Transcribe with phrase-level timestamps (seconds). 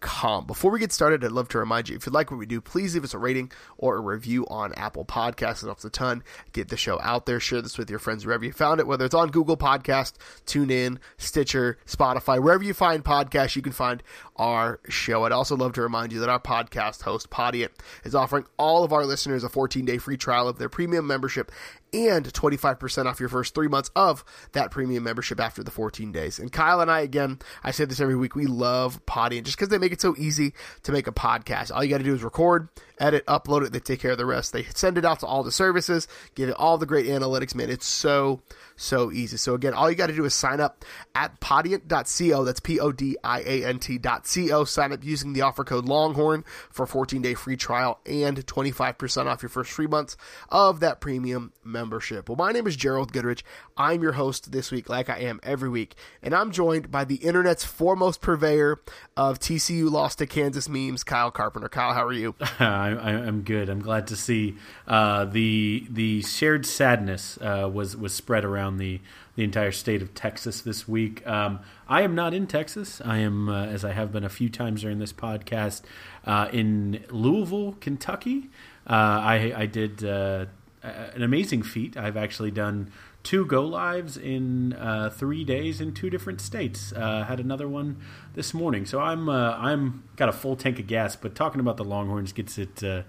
[0.00, 2.60] Before we get started, I'd love to remind you if you like what we do,
[2.60, 5.62] please leave us a rating or a review on Apple Podcasts.
[5.62, 6.22] It helps a ton.
[6.52, 7.40] Get the show out there.
[7.40, 10.14] Share this with your friends wherever you found it, whether it's on Google Podcast,
[10.46, 14.02] TuneIn, Stitcher, Spotify, wherever you find podcasts, you can find
[14.36, 15.24] our show.
[15.24, 17.70] I'd also love to remind you that our podcast host, Podiant,
[18.04, 21.50] is offering all of our listeners a 14 day free trial of their premium membership
[21.92, 26.38] and 25% off your first three months of that premium membership after the 14 days.
[26.38, 29.68] And Kyle and I, again, I say this every week, we love Podiant just because
[29.68, 31.74] they make it so easy to make a podcast.
[31.74, 32.68] All you got to do is record,
[33.00, 33.72] edit, upload it.
[33.72, 34.52] They take care of the rest.
[34.52, 37.54] They send it out to all the services, give it all the great analytics.
[37.54, 38.40] Man, it's so,
[38.76, 39.36] so easy.
[39.36, 42.44] So again, all you got to do is sign up at podiant.co.
[42.44, 44.64] That's P-O-D-I-A-N-T.co.
[44.64, 49.42] Sign up using the offer code Longhorn for 14 day free trial and 25% off
[49.42, 50.16] your first three months
[50.48, 52.28] of that premium membership.
[52.28, 53.44] Well, my name is Gerald Goodrich.
[53.76, 57.16] I'm your host this week, like I am every week, and I'm joined by the
[57.16, 58.80] internet's foremost purveyor
[59.16, 61.68] of TCU lost to Kansas memes, Kyle Carpenter.
[61.68, 62.34] Kyle, how are you?
[62.94, 63.68] I, am good.
[63.68, 69.00] I'm glad to see uh, the the shared sadness uh, was was spread around the
[69.38, 71.24] the entire state of Texas this week.
[71.24, 73.00] Um, I am not in Texas.
[73.04, 75.82] I am, uh, as I have been a few times during this podcast,
[76.26, 78.50] uh, in Louisville, Kentucky.
[78.84, 80.46] Uh, I, I did uh,
[80.82, 81.96] an amazing feat.
[81.96, 82.90] I've actually done
[83.28, 86.94] two go lives in uh, three days in two different states.
[86.94, 87.98] Uh, had another one
[88.32, 91.14] this morning, so I'm uh, I'm got a full tank of gas.
[91.14, 93.02] But talking about the Longhorns gets it uh,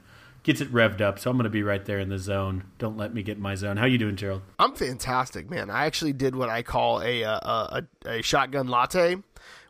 [0.43, 1.19] gets it revved up.
[1.19, 2.65] So I'm going to be right there in the zone.
[2.79, 3.77] Don't let me get my zone.
[3.77, 4.41] How you doing, Gerald?
[4.59, 5.69] I'm fantastic, man.
[5.69, 9.23] I actually did what I call a uh, a, a, a shotgun latte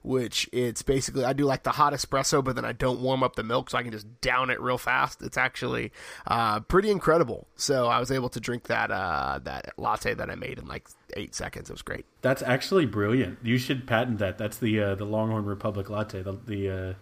[0.09, 3.35] which it's basically I do like the hot espresso, but then I don't warm up
[3.35, 5.21] the milk, so I can just down it real fast.
[5.21, 5.91] It's actually
[6.25, 7.47] uh, pretty incredible.
[7.55, 10.87] So I was able to drink that uh, that latte that I made in like
[11.15, 11.69] eight seconds.
[11.69, 12.07] It was great.
[12.23, 13.37] That's actually brilliant.
[13.43, 14.39] You should patent that.
[14.39, 16.23] That's the uh, the Longhorn Republic latte.
[16.23, 16.93] The the uh,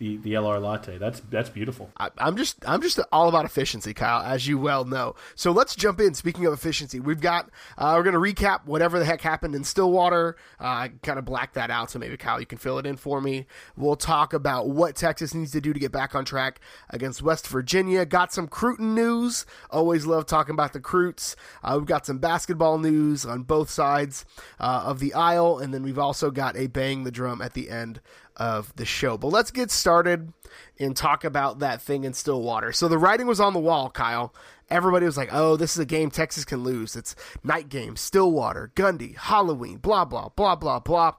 [0.00, 0.98] the the LR latte.
[0.98, 1.90] That's that's beautiful.
[1.98, 5.14] I, am just I'm just all about efficiency, Kyle, as you well know.
[5.34, 6.14] So let's jump in.
[6.14, 9.62] Speaking of efficiency, we've got uh, we're going to recap whatever the heck happened in
[9.62, 10.36] Stillwater.
[10.58, 12.96] Uh, I kind of blacked that out, so maybe Kyle, you can fill it in
[12.96, 13.46] for me.
[13.76, 17.46] We'll talk about what Texas needs to do to get back on track against West
[17.46, 18.06] Virginia.
[18.06, 19.44] Got some Cruton news.
[19.70, 21.36] Always love talking about the Croots.
[21.62, 24.24] Uh, we've got some basketball news on both sides
[24.58, 27.68] uh, of the aisle, and then we've also got a bang the drum at the
[27.68, 28.00] end
[28.40, 29.18] of the show.
[29.18, 30.32] But let's get started
[30.80, 32.72] and talk about that thing in Stillwater.
[32.72, 34.34] So the writing was on the wall, Kyle.
[34.70, 36.96] Everybody was like, oh, this is a game Texas can lose.
[36.96, 37.14] It's
[37.44, 41.12] night game, Stillwater, Gundy, Halloween, blah, blah, blah, blah, blah.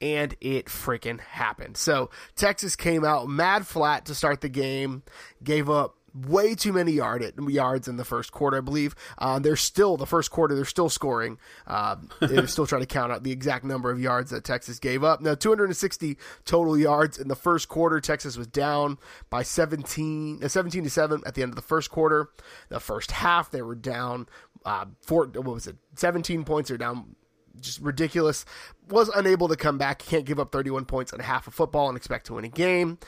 [0.00, 1.76] And it freaking happened.
[1.76, 5.02] So Texas came out mad flat to start the game,
[5.42, 5.96] gave up
[6.26, 8.94] way too many yard yards in the first quarter, I believe.
[9.18, 10.54] Uh, they're still the first quarter.
[10.54, 11.38] They're still scoring.
[11.66, 15.04] Uh, they're still trying to count out the exact number of yards that Texas gave
[15.04, 15.20] up.
[15.20, 18.00] Now, 260 total yards in the first quarter.
[18.00, 18.98] Texas was down
[19.30, 22.30] by 17, uh, 17 to seven at the end of the first quarter.
[22.68, 24.26] The first half, they were down.
[24.64, 25.76] Uh, four, what was it?
[25.96, 26.68] 17 points.
[26.68, 27.16] They're down
[27.60, 28.44] just ridiculous.
[28.88, 29.98] Was unable to come back.
[29.98, 32.98] Can't give up 31 points in half of football and expect to win a game.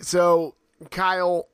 [0.00, 0.56] So,
[0.90, 1.48] Kyle,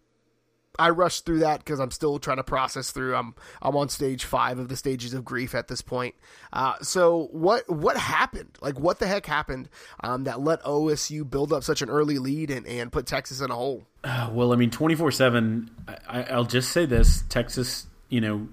[0.78, 3.14] I rushed through that because I'm still trying to process through.
[3.14, 6.14] I'm I'm on stage five of the stages of grief at this point.
[6.52, 8.58] Uh, so what what happened?
[8.60, 9.68] Like what the heck happened
[10.00, 13.50] um, that let OSU build up such an early lead and, and put Texas in
[13.50, 13.86] a hole?
[14.04, 15.70] Uh, well, I mean, twenty four seven.
[16.08, 18.48] I'll just say this: Texas, you know,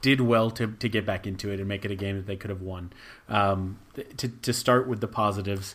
[0.00, 2.36] did well to to get back into it and make it a game that they
[2.36, 2.92] could have won.
[3.28, 3.78] Um,
[4.16, 5.74] to to start with the positives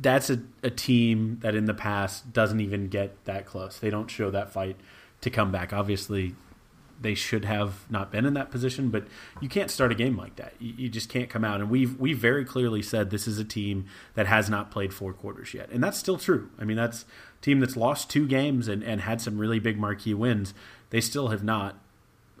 [0.00, 3.78] that's a, a team that in the past doesn't even get that close.
[3.78, 4.76] They don't show that fight
[5.22, 5.72] to come back.
[5.72, 6.34] Obviously,
[7.00, 9.06] they should have not been in that position, but
[9.40, 10.54] you can't start a game like that.
[10.58, 11.60] You, you, just can't come out.
[11.60, 15.12] And we've we very clearly said this is a team that has not played four
[15.12, 16.50] quarters yet, and that's still true.
[16.58, 19.78] I mean, that's a team that's lost two games and, and had some really big
[19.78, 20.54] marquee wins.
[20.90, 21.78] They still have not.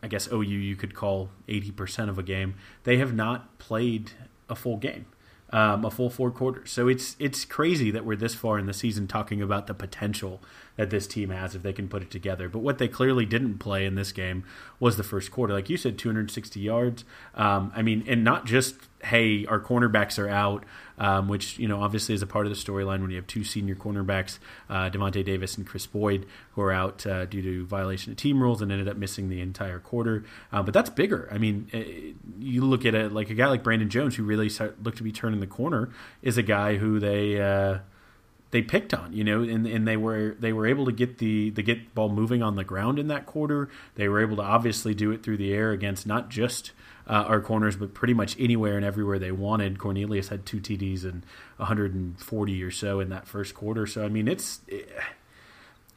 [0.04, 2.54] I guess OU you could call eighty percent of a game.
[2.84, 4.12] They have not played
[4.48, 5.06] a full game
[5.52, 6.70] um, a full four quarters.
[6.70, 10.40] So it's it's crazy that we're this far in the season talking about the potential
[10.76, 12.48] that this team has if they can put it together.
[12.48, 14.44] But what they clearly didn't play in this game
[14.80, 15.52] was the first quarter.
[15.52, 17.04] Like you said, 260 yards.
[17.34, 20.64] Um, I mean, and not just hey, our cornerbacks are out,
[20.98, 23.44] um, which you know obviously is a part of the storyline when you have two
[23.44, 24.38] senior cornerbacks,
[24.70, 28.40] uh, Davante Davis and Kris Boyd, who are out uh, due to violation of team
[28.42, 30.24] rules and ended up missing the entire quarter.
[30.52, 31.28] Uh, but that's bigger.
[31.32, 34.22] I mean, it, eh, you look at it like a guy like Brandon Jones, who
[34.22, 35.90] really start, looked to be turning the corner,
[36.22, 37.78] is a guy who they uh,
[38.52, 41.50] they picked on, you know, and, and they were they were able to get the
[41.50, 43.68] the get ball moving on the ground in that quarter.
[43.96, 46.72] They were able to obviously do it through the air against not just
[47.08, 49.78] uh, our corners, but pretty much anywhere and everywhere they wanted.
[49.78, 51.24] Cornelius had two TDs and
[51.56, 53.86] 140 or so in that first quarter.
[53.86, 54.60] So I mean, it's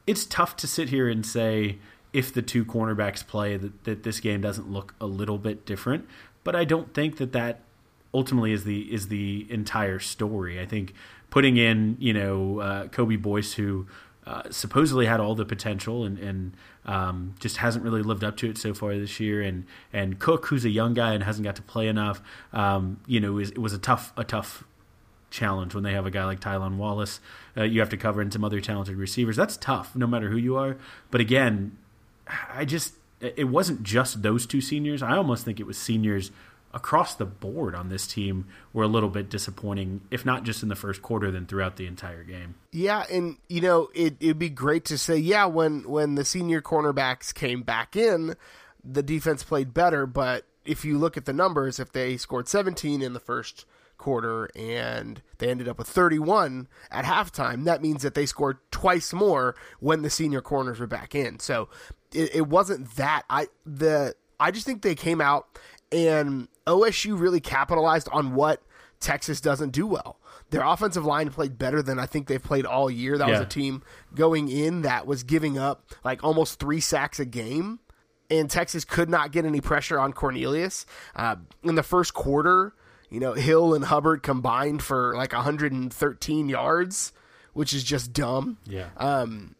[0.08, 1.78] it's tough to sit here and say
[2.14, 6.08] if the two cornerbacks play that, that this game doesn't look a little bit different.
[6.46, 7.60] But I don't think that that
[8.14, 10.60] ultimately is the is the entire story.
[10.62, 10.94] I think
[11.30, 13.88] putting in you know uh, Kobe Boyce who
[14.26, 16.54] uh, supposedly had all the potential and, and
[16.86, 19.42] um, just hasn't really lived up to it so far this year.
[19.42, 23.20] And and Cook, who's a young guy and hasn't got to play enough, um, you
[23.20, 24.64] know, it was a tough a tough
[25.30, 27.20] challenge when they have a guy like Tylan Wallace.
[27.56, 29.36] Uh, you have to cover in some other talented receivers.
[29.36, 30.78] That's tough, no matter who you are.
[31.12, 31.78] But again,
[32.52, 35.04] I just it wasn't just those two seniors.
[35.04, 36.32] I almost think it was seniors
[36.76, 40.68] across the board on this team were a little bit disappointing, if not just in
[40.68, 42.56] the first quarter, then throughout the entire game.
[42.72, 46.62] Yeah, and you know it it'd be great to say, yeah, when when the senior
[46.62, 48.36] cornerbacks came back in,
[48.84, 50.06] the defense played better.
[50.06, 53.66] But if you look at the numbers, if they scored 17 in the first
[53.98, 59.14] quarter and they ended up with 31 at halftime, that means that they scored twice
[59.14, 61.40] more when the senior corners were back in.
[61.40, 61.70] So
[62.14, 65.58] it, it wasn't that I the I just think they came out
[65.94, 68.62] and OSU really capitalized on what
[69.00, 70.20] Texas doesn't do well.
[70.50, 73.18] Their offensive line played better than I think they've played all year.
[73.18, 73.34] That yeah.
[73.34, 73.84] was a team
[74.14, 77.80] going in that was giving up like almost three sacks a game,
[78.30, 80.86] and Texas could not get any pressure on Cornelius.
[81.16, 82.74] Uh, in the first quarter,
[83.10, 87.14] you know, Hill and Hubbard combined for like 113 yards,
[87.54, 88.58] which is just dumb.
[88.66, 88.90] Yeah.
[88.98, 89.55] Um,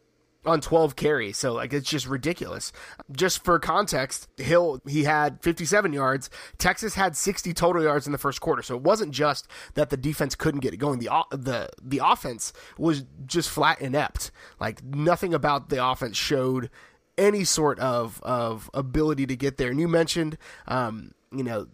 [0.46, 1.36] on 12 carries.
[1.36, 2.72] So like it's just ridiculous.
[3.12, 6.30] Just for context, Hill he had 57 yards.
[6.58, 8.62] Texas had 60 total yards in the first quarter.
[8.62, 10.98] So it wasn't just that the defense couldn't get it going.
[10.98, 14.30] The the the offense was just flat inept.
[14.60, 16.70] Like nothing about the offense showed
[17.18, 19.70] any sort of of ability to get there.
[19.70, 21.66] And you mentioned um, you know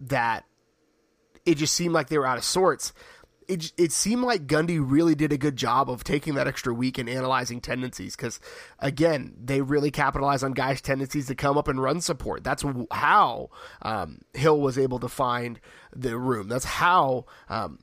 [0.00, 0.44] that
[1.44, 2.92] it just seemed like they were out of sorts
[3.48, 6.98] it it seemed like Gundy really did a good job of taking that extra week
[6.98, 8.40] and analyzing tendencies because
[8.78, 12.44] again they really capitalize on guys' tendencies to come up and run support.
[12.44, 13.50] That's how
[13.82, 15.60] um, Hill was able to find
[15.94, 16.48] the room.
[16.48, 17.78] That's how um,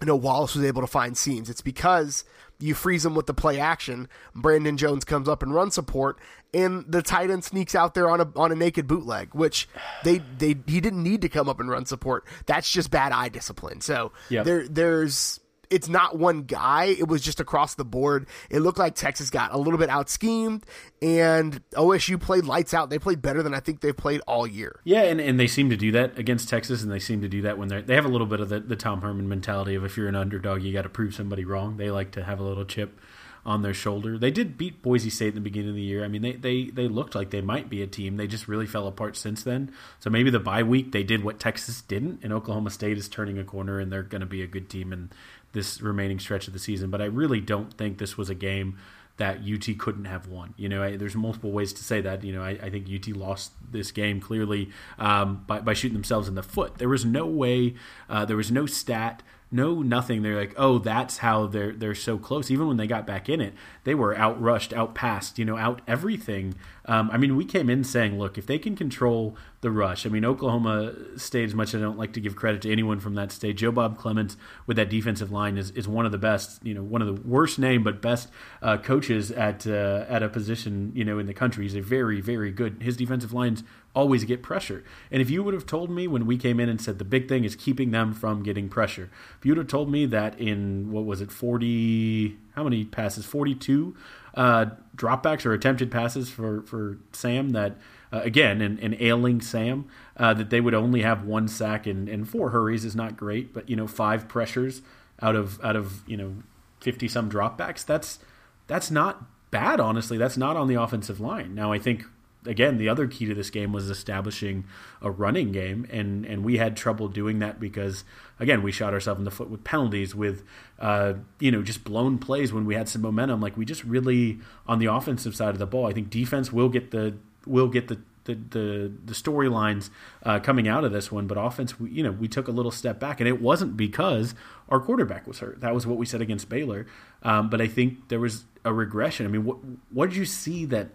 [0.00, 1.50] you know Wallace was able to find seams.
[1.50, 2.24] It's because
[2.58, 4.08] you freeze him with the play action.
[4.34, 6.18] Brandon Jones comes up and run support,
[6.52, 9.68] and the tight end sneaks out there on a on a naked bootleg, which
[10.04, 12.24] they they he didn't need to come up and run support.
[12.46, 13.80] That's just bad eye discipline.
[13.80, 14.44] So yep.
[14.44, 16.84] there there's it's not one guy.
[16.86, 18.26] It was just across the board.
[18.50, 20.64] It looked like Texas got a little bit out schemed,
[21.02, 22.90] and OSU played lights out.
[22.90, 24.80] They played better than I think they've played all year.
[24.84, 27.42] Yeah, and, and they seem to do that against Texas, and they seem to do
[27.42, 29.84] that when they they have a little bit of the, the Tom Herman mentality of
[29.84, 31.76] if you're an underdog, you got to prove somebody wrong.
[31.76, 33.00] They like to have a little chip
[33.46, 34.18] on their shoulder.
[34.18, 36.04] They did beat Boise State in the beginning of the year.
[36.04, 38.16] I mean, they, they, they looked like they might be a team.
[38.16, 39.70] They just really fell apart since then.
[40.00, 43.38] So maybe the bye week they did what Texas didn't, and Oklahoma State is turning
[43.38, 45.10] a corner, and they're going to be a good team in
[45.54, 46.90] this remaining stretch of the season.
[46.90, 48.76] But I really don't think this was a game
[49.16, 50.54] that UT couldn't have won.
[50.56, 52.24] You know, I, there's multiple ways to say that.
[52.24, 56.28] You know, I, I think UT lost this game clearly um, by, by shooting themselves
[56.28, 56.78] in the foot.
[56.78, 57.74] There was no way,
[58.10, 59.22] uh, there was no stat
[59.54, 60.22] no nothing.
[60.22, 62.50] They're like, oh, that's how they're they're so close.
[62.50, 66.56] Even when they got back in it, they were outrushed, outpassed, you know, out everything.
[66.86, 70.08] Um, I mean, we came in saying, look, if they can control the rush, I
[70.08, 73.14] mean, Oklahoma State, as much as I don't like to give credit to anyone from
[73.14, 76.60] that state, Joe Bob Clements with that defensive line is, is one of the best,
[76.66, 78.28] you know, one of the worst name but best
[78.60, 81.64] uh, coaches at uh, at a position, you know, in the country.
[81.64, 82.82] He's a very very good.
[82.82, 83.62] His defensive lines
[83.94, 84.82] always get pressure.
[85.10, 87.28] And if you would have told me when we came in and said the big
[87.28, 90.90] thing is keeping them from getting pressure, if you would have told me that in
[90.90, 93.24] what was it, 40, how many passes?
[93.24, 93.96] 42
[94.34, 97.76] uh, dropbacks or attempted passes for, for Sam that,
[98.12, 99.86] uh, again, an, an ailing Sam,
[100.16, 103.52] uh, that they would only have one sack and, and four hurries is not great,
[103.54, 104.82] but, you know, five pressures
[105.22, 106.34] out of, out of, you know,
[106.80, 108.18] 50 some dropbacks, that's,
[108.66, 109.24] that's not
[109.54, 110.18] bad, honestly.
[110.18, 111.54] That's not on the offensive line.
[111.54, 112.04] Now, I think
[112.46, 114.64] again, the other key to this game was establishing
[115.00, 118.04] a running game, and and we had trouble doing that because
[118.38, 120.44] again, we shot ourselves in the foot with penalties, with
[120.78, 123.40] uh, you know just blown plays when we had some momentum.
[123.40, 126.68] Like we just really on the offensive side of the ball, I think defense will
[126.68, 127.14] get the
[127.46, 129.90] will get the the the, the storylines
[130.22, 132.70] uh, coming out of this one, but offense, we, you know, we took a little
[132.70, 134.34] step back, and it wasn't because
[134.68, 135.60] our quarterback was hurt.
[135.60, 136.86] That was what we said against Baylor.
[137.22, 139.26] Um, but I think there was a regression.
[139.26, 139.58] I mean, what
[139.90, 140.88] what did you see that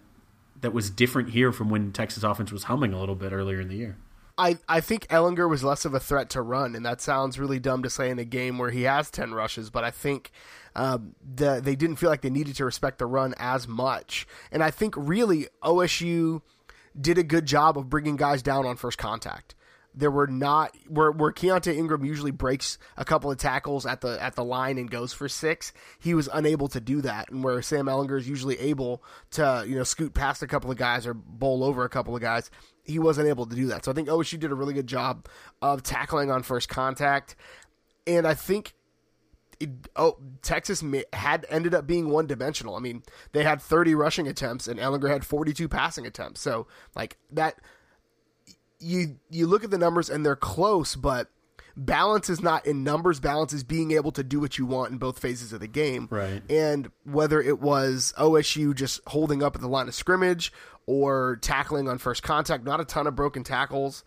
[0.61, 3.67] that was different here from when Texas offense was humming a little bit earlier in
[3.67, 3.97] the year?
[4.37, 7.59] I, I think Ehlinger was less of a threat to run, and that sounds really
[7.59, 10.31] dumb to say in a game where he has 10 rushes, but I think
[10.75, 14.25] um, the, they didn't feel like they needed to respect the run as much.
[14.49, 16.41] And I think really OSU
[16.99, 19.55] did a good job of bringing guys down on first contact.
[19.95, 24.21] There were not where where Keaontay Ingram usually breaks a couple of tackles at the
[24.21, 25.73] at the line and goes for six.
[25.99, 29.75] He was unable to do that, and where Sam Ehlinger is usually able to you
[29.75, 32.51] know scoot past a couple of guys or bowl over a couple of guys,
[32.83, 33.85] he wasn't able to do that.
[33.85, 35.27] So I think OSU did a really good job
[35.61, 37.35] of tackling on first contact,
[38.05, 38.73] and I think
[39.59, 42.75] it, oh, Texas had ended up being one dimensional.
[42.75, 43.03] I mean,
[43.33, 46.41] they had 30 rushing attempts and Ehlinger had 42 passing attempts.
[46.41, 47.59] So, like that,
[48.79, 51.29] you you look at the numbers and they're close, but
[51.75, 53.19] balance is not in numbers.
[53.19, 56.07] Balance is being able to do what you want in both phases of the game.
[56.09, 56.41] Right.
[56.49, 60.51] And whether it was OSU just holding up at the line of scrimmage
[60.85, 64.03] or tackling on first contact, not a ton of broken tackles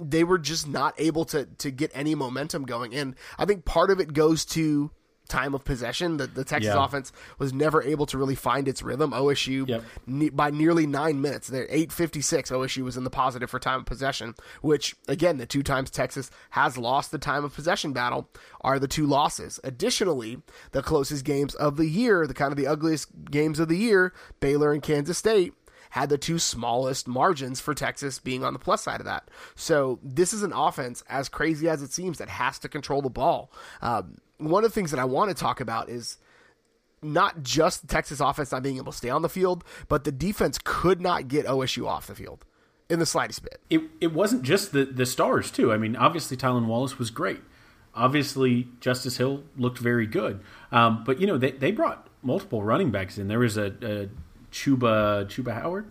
[0.00, 2.94] they were just not able to to get any momentum going.
[2.94, 4.90] And I think part of it goes to
[5.28, 6.16] time of possession.
[6.16, 6.84] The, the Texas yeah.
[6.84, 9.12] offense was never able to really find its rhythm.
[9.12, 9.82] OSU yep.
[10.06, 12.50] ne- by nearly nine minutes, they're eight fifty six.
[12.50, 16.30] OSU was in the positive for time of possession, which again, the two times Texas
[16.50, 18.28] has lost the time of possession battle
[18.60, 19.60] are the two losses.
[19.64, 23.76] Additionally, the closest games of the year, the kind of the ugliest games of the
[23.76, 25.54] year, Baylor and Kansas State
[25.90, 29.30] had the two smallest margins for Texas being on the plus side of that.
[29.54, 33.10] So this is an offense, as crazy as it seems, that has to control the
[33.10, 33.52] ball.
[33.80, 34.16] Um,
[34.50, 36.18] one of the things that I want to talk about is
[37.02, 40.12] not just the Texas offense not being able to stay on the field, but the
[40.12, 42.44] defense could not get OSU off the field
[42.88, 43.60] in the slightest bit.
[43.70, 45.72] It, it wasn't just the, the stars, too.
[45.72, 47.40] I mean, obviously, Tylan Wallace was great.
[47.94, 50.40] Obviously, Justice Hill looked very good.
[50.72, 53.28] Um, but, you know, they, they brought multiple running backs in.
[53.28, 54.08] There was a, a
[54.50, 55.90] Chuba Chuba Howard.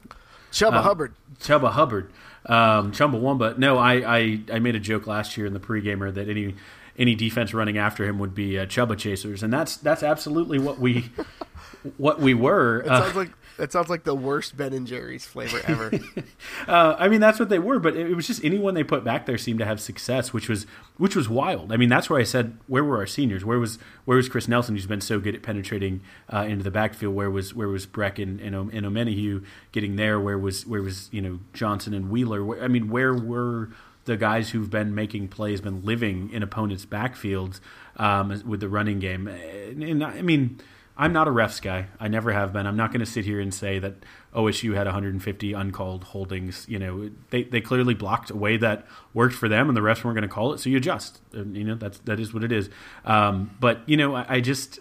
[0.51, 1.13] Chuba uh, Hubbard.
[1.39, 2.12] Chuba Hubbard.
[2.45, 3.57] Um, Chumbawamba.
[3.57, 6.55] No, I, I I made a joke last year in the pregamer that any
[6.97, 10.79] any defense running after him would be uh, Chuba chasers, and that's that's absolutely what
[10.79, 11.12] we
[11.97, 12.81] what we were.
[12.81, 15.91] It sounds uh, like that sounds like the worst Ben and Jerry's flavor ever.
[16.67, 19.25] uh, I mean, that's what they were, but it, was just anyone they put back
[19.25, 20.65] there seemed to have success, which was
[20.97, 21.71] which was wild.
[21.71, 23.45] I mean, that's where I said, where were our seniors?
[23.45, 26.71] Where was where was Chris Nelson, who's been so good at penetrating uh, into the
[26.71, 27.15] backfield?
[27.15, 30.19] Where was where was Breck and and, and Omenihu getting there?
[30.19, 32.43] Where was where was you know Johnson and Wheeler?
[32.43, 33.69] Where, I mean, where were
[34.05, 37.60] the guys who've been making plays, been living in opponents' backfields
[37.98, 39.27] um, with the running game?
[39.27, 40.60] And, and I mean
[40.95, 41.88] I'm not a refs guy.
[42.00, 42.67] I never have been.
[42.67, 43.95] I'm not going to sit here and say that
[44.36, 46.67] OSU had 150 uncalled holdings.
[46.69, 50.03] You know, they, they clearly blocked a way that worked for them, and the refs
[50.03, 50.60] weren't going to call it.
[50.60, 51.19] So you adjust.
[51.33, 52.69] You know, that's that is what it is.
[53.05, 54.79] Um, but you know, I, I, just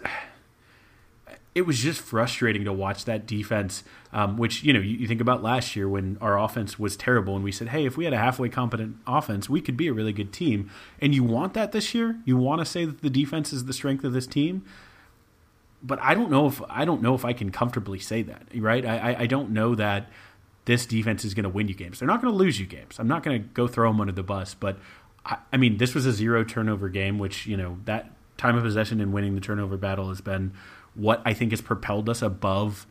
[1.55, 3.83] it was just frustrating to watch that defense.
[4.11, 7.35] Um, which you know, you, you think about last year when our offense was terrible,
[7.35, 9.93] and we said, hey, if we had a halfway competent offense, we could be a
[9.93, 10.69] really good team.
[11.01, 12.19] And you want that this year.
[12.25, 14.63] You want to say that the defense is the strength of this team
[15.85, 18.43] but I don't know if I don't know if I can comfortably say that.
[18.55, 18.85] Right?
[18.85, 20.09] I I don't know that
[20.65, 21.99] this defense is going to win you games.
[21.99, 22.99] They're not going to lose you games.
[22.99, 24.77] I'm not going to go throw them under the bus, but
[25.25, 28.63] I, I, mean, this was a zero turnover game, which you know that time of
[28.63, 30.53] possession and winning the turnover battle has been
[30.95, 32.85] what I think has propelled us above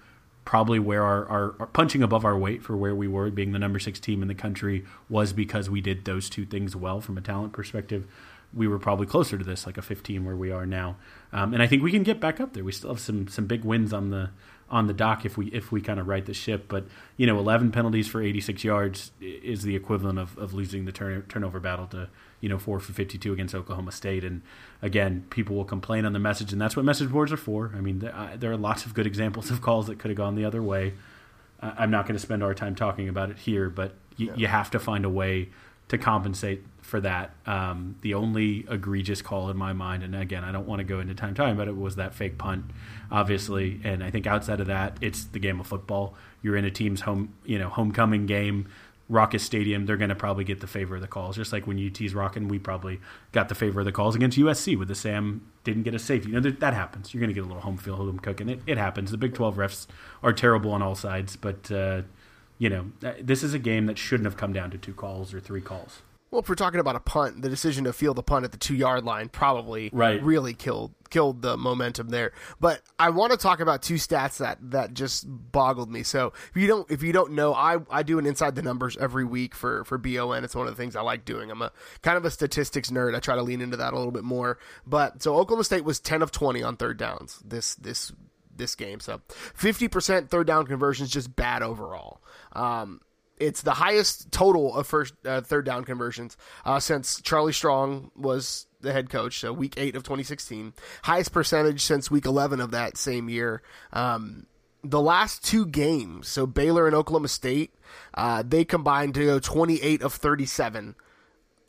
[0.44, 3.60] probably where our, our, our, punching above our weight for where we were being the
[3.60, 7.16] number six team in the country was because we did those two things well from
[7.16, 8.08] a talent perspective
[8.54, 10.96] we were probably closer to this, like a 15 where we are now.
[11.32, 12.64] Um, and I think we can get back up there.
[12.64, 14.30] We still have some some big wins on the
[14.72, 16.64] on the dock if we if we kind of right the ship.
[16.66, 16.86] But
[17.16, 21.22] you know, 11 penalties for 86 yards is the equivalent of, of losing the turn,
[21.28, 22.08] turnover battle to
[22.40, 24.24] you know four for 52 against Oklahoma State.
[24.24, 24.42] And
[24.80, 27.72] again, people will complain on the message, and that's what message boards are for.
[27.76, 30.18] I mean, there, uh, there are lots of good examples of calls that could have
[30.18, 30.94] gone the other way.
[31.60, 34.32] Uh, I'm not going to spend our time talking about it here, but y- yeah.
[34.36, 35.50] you have to find a way
[35.88, 37.34] to compensate for that.
[37.46, 41.00] Um, the only egregious call in my mind, and again, I don't want to go
[41.00, 42.66] into time time, but it was that fake punt,
[43.10, 43.80] obviously.
[43.84, 46.14] And I think outside of that, it's the game of football.
[46.42, 48.68] You're in a team's home, you know, homecoming game,
[49.08, 49.86] Raucous Stadium.
[49.86, 52.48] They're going to probably get the favor of the calls, just like when UT's rocking,
[52.48, 55.94] we probably got the favor of the calls against USC with the Sam didn't get
[55.94, 56.30] a safety.
[56.30, 57.14] You know that happens.
[57.14, 58.48] You're going to get a little home field, home cooking.
[58.48, 59.10] It, it happens.
[59.12, 59.86] The Big 12 refs
[60.22, 61.70] are terrible on all sides, but.
[61.70, 62.02] Uh,
[62.62, 65.34] you know, uh, this is a game that shouldn't have come down to two calls
[65.34, 66.00] or three calls.
[66.30, 68.56] Well, if we're talking about a punt, the decision to field the punt at the
[68.56, 70.22] two yard line probably right.
[70.22, 72.30] really killed killed the momentum there.
[72.60, 76.04] But I want to talk about two stats that that just boggled me.
[76.04, 78.96] So if you don't if you don't know, I I do an inside the numbers
[78.96, 80.44] every week for for BON.
[80.44, 81.50] It's one of the things I like doing.
[81.50, 83.16] I'm a kind of a statistics nerd.
[83.16, 84.56] I try to lean into that a little bit more.
[84.86, 88.12] But so Oklahoma State was 10 of 20 on third downs this this
[88.56, 89.00] this game.
[89.00, 89.20] So
[89.58, 92.20] 50% third down conversions just bad overall.
[92.52, 93.00] Um,
[93.38, 98.66] it's the highest total of first uh, third down conversions uh, since Charlie Strong was
[98.80, 99.40] the head coach.
[99.40, 103.62] So week eight of 2016, highest percentage since week 11 of that same year.
[103.92, 104.46] Um,
[104.84, 107.72] the last two games, so Baylor and Oklahoma State,
[108.14, 110.94] uh, they combined to go 28 of 37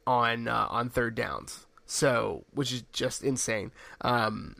[0.05, 1.65] on uh, on third downs.
[1.85, 3.71] So, which is just insane.
[4.01, 4.55] Um,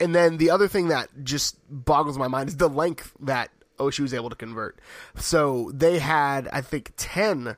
[0.00, 3.50] and then the other thing that just boggles my mind is the length that
[3.82, 4.78] OSU was able to convert.
[5.16, 7.56] So they had, I think, 10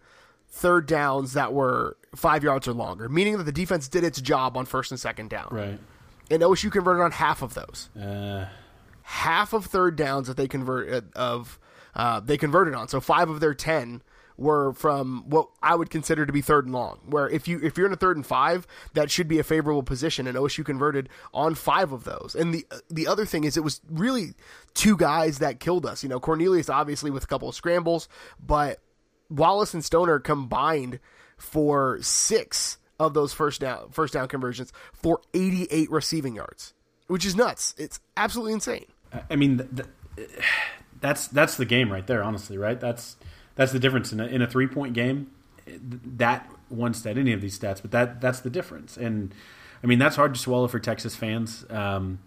[0.49, 4.57] third downs that were five yards or longer, meaning that the defense did its job
[4.57, 5.49] on first and second down.
[5.50, 5.78] Right.
[6.31, 7.90] And OSU converted on half of those.
[8.00, 8.47] Uh,
[9.07, 11.59] Half of third downs that they convert uh, of
[11.95, 12.88] uh, they converted on.
[12.88, 14.00] So five of their ten
[14.37, 17.00] were from what I would consider to be third and long.
[17.07, 19.83] Where if you if you're in a third and five, that should be a favorable
[19.83, 22.35] position, and OSU converted on five of those.
[22.38, 24.35] And the the other thing is, it was really
[24.75, 26.03] two guys that killed us.
[26.03, 28.09] You know, Cornelius obviously with a couple of scrambles,
[28.45, 28.81] but
[29.31, 31.00] Wallace and Stoner combined
[31.37, 36.75] for six of those first down first down conversions for 88 receiving yards,
[37.07, 37.75] which is nuts.
[37.79, 38.87] It's absolutely insane.
[39.31, 40.29] I mean, th- th-
[41.00, 42.23] that's that's the game right there.
[42.23, 42.79] Honestly, right?
[42.81, 43.17] That's
[43.56, 45.30] that's the difference in a, in a three point game.
[45.66, 48.96] That one stat, any of these stats, but that that's the difference.
[48.96, 49.34] And
[49.82, 51.64] I mean, that's hard to swallow for Texas fans.
[51.70, 52.20] Um,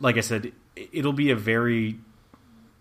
[0.00, 1.98] like I said, it'll be a very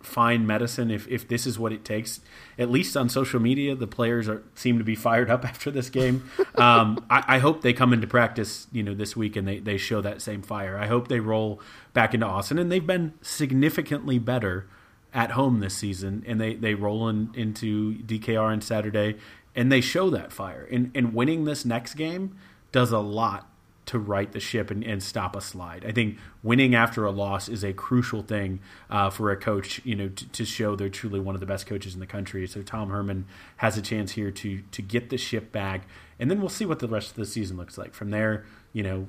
[0.02, 2.20] fine medicine if, if this is what it takes.
[2.60, 5.90] At least on social media, the players are seem to be fired up after this
[5.90, 6.30] game.
[6.56, 9.78] Um, I, I, hope they come into practice, you know, this week and they, they
[9.78, 10.78] show that same fire.
[10.78, 11.62] I hope they roll
[11.94, 14.68] back into Austin, and they've been significantly better
[15.14, 19.18] at home this season, and they they roll in, into DKR on Saturday,
[19.56, 20.68] and they show that fire.
[20.72, 22.36] And and winning this next game
[22.72, 23.50] does a lot
[23.86, 25.84] to right the ship and, and, stop a slide.
[25.86, 29.94] I think winning after a loss is a crucial thing uh, for a coach, you
[29.94, 32.48] know, to, to, show they're truly one of the best coaches in the country.
[32.48, 33.26] So Tom Herman
[33.58, 35.86] has a chance here to to get the ship back,
[36.18, 37.94] and then we'll see what the rest of the season looks like.
[37.94, 39.08] From there, you know,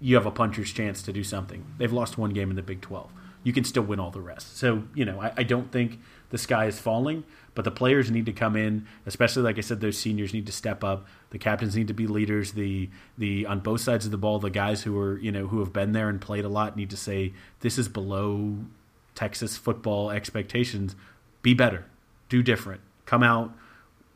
[0.00, 1.64] you have a puncher's chance to do something.
[1.78, 3.10] They've lost one game in the Big Twelve.
[3.46, 4.56] You can still win all the rest.
[4.56, 7.22] So you know, I, I don't think the sky is falling,
[7.54, 10.52] but the players need to come in, especially like I said, those seniors need to
[10.52, 11.06] step up.
[11.30, 12.54] The captains need to be leaders.
[12.54, 15.60] The the on both sides of the ball, the guys who are you know who
[15.60, 18.56] have been there and played a lot need to say this is below
[19.14, 20.96] Texas football expectations.
[21.42, 21.86] Be better,
[22.28, 23.52] do different, come out,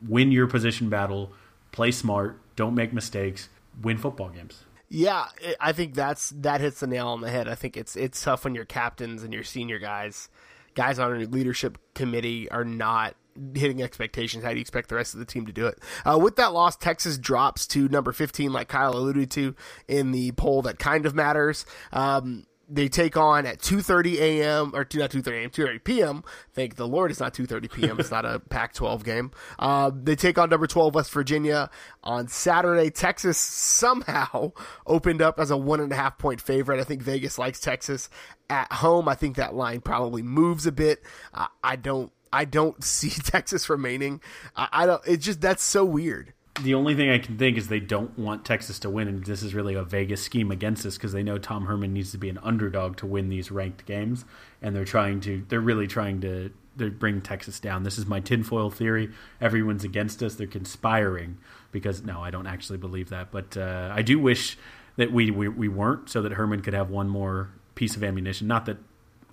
[0.05, 1.31] win your position battle,
[1.71, 3.49] play smart, don't make mistakes,
[3.81, 4.65] win football games.
[4.93, 5.27] Yeah,
[5.61, 7.47] I think that's that hits the nail on the head.
[7.47, 10.29] I think it's it's tough when your captains and your senior guys
[10.75, 13.15] guys on a leadership committee are not
[13.55, 14.43] hitting expectations.
[14.43, 15.79] How do you expect the rest of the team to do it?
[16.05, 19.55] Uh, with that loss, Texas drops to number 15, like Kyle alluded to
[19.87, 21.65] in the poll that kind of matters.
[21.93, 24.71] Um, they take on at 2:30 a.m.
[24.75, 25.51] or 2, not 2:30 a.m.
[25.51, 26.25] 2:30 p.m.
[26.53, 28.01] Thank the Lord, it's not 2:30 p.m.
[28.01, 29.31] it's not a Pac-12 game.
[29.59, 31.71] Uh, they take on number 12 West Virginia
[32.05, 32.91] on Saturday.
[32.91, 34.53] Texas somehow
[34.87, 36.81] opened up as a one and a half point favorite.
[36.81, 38.09] I think Vegas likes Texas
[38.49, 39.09] at home.
[39.09, 41.03] I think that line probably moves a bit.
[41.35, 42.13] Uh, I don't.
[42.33, 44.21] I don't see Texas remaining.
[44.57, 45.03] I, I don't.
[45.07, 48.45] It's just that's so weird the only thing I can think is they don't want
[48.45, 51.39] Texas to win, and this is really a Vegas scheme against us because they know
[51.39, 54.25] Tom Herman needs to be an underdog to win these ranked games,
[54.63, 55.45] and they're trying to.
[55.49, 56.51] They're really trying to.
[56.77, 57.83] They bring Texas down.
[57.83, 59.11] This is my tinfoil theory.
[59.41, 60.35] Everyone's against us.
[60.35, 61.39] They're conspiring
[61.73, 64.57] because no, I don't actually believe that, but uh, I do wish
[64.97, 68.47] that we, we we weren't, so that Herman could have one more piece of ammunition.
[68.47, 68.79] Not that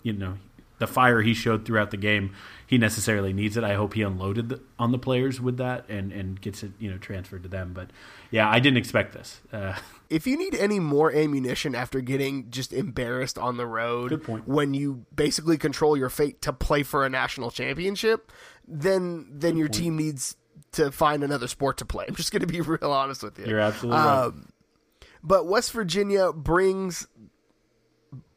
[0.03, 0.37] you know
[0.79, 2.33] the fire he showed throughout the game,
[2.65, 3.63] he necessarily needs it.
[3.63, 6.91] I hope he unloaded the, on the players with that and, and gets it you
[6.91, 7.73] know transferred to them.
[7.73, 7.89] But
[8.31, 9.41] yeah, I didn't expect this.
[9.51, 9.75] Uh,
[10.09, 15.05] if you need any more ammunition after getting just embarrassed on the road, when you
[15.15, 18.31] basically control your fate to play for a national championship,
[18.67, 19.75] then then good your point.
[19.75, 20.35] team needs
[20.73, 22.05] to find another sport to play.
[22.09, 23.45] I'm just going to be real honest with you.
[23.45, 25.09] You're absolutely um, right.
[25.23, 27.07] But West Virginia brings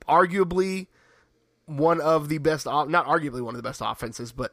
[0.08, 0.88] arguably
[1.70, 4.52] one of the best, not arguably one of the best offenses, but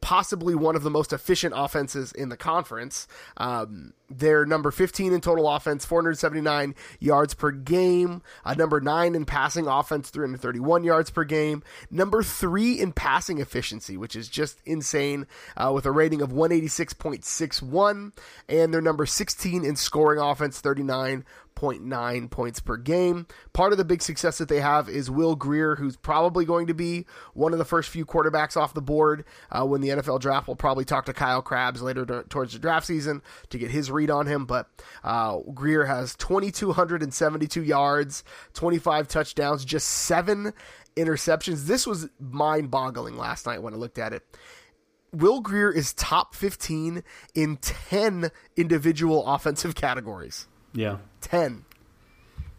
[0.00, 3.08] possibly one of the most efficient offenses in the conference.
[3.38, 8.22] Um, they're number 15 in total offense, 479 yards per game.
[8.44, 11.62] Uh, number 9 in passing offense, 331 yards per game.
[11.90, 18.12] Number 3 in passing efficiency, which is just insane, uh, with a rating of 186.61.
[18.48, 23.26] And they're number 16 in scoring offense, 39 0.9 points per game.
[23.52, 26.74] Part of the big success that they have is Will Grier, who's probably going to
[26.74, 30.46] be one of the first few quarterbacks off the board uh, when the NFL draft.
[30.46, 33.90] We'll probably talk to Kyle Crabbs later to, towards the draft season to get his
[33.94, 34.44] read on him.
[34.44, 34.68] But
[35.02, 40.52] uh, Grier has 2,272 yards, 25 touchdowns, just seven
[40.96, 41.66] interceptions.
[41.66, 44.22] This was mind boggling last night when I looked at it
[45.14, 47.02] Will Grier is top 15
[47.34, 50.48] in 10 individual offensive categories.
[50.72, 50.98] Yeah.
[51.20, 51.64] 10.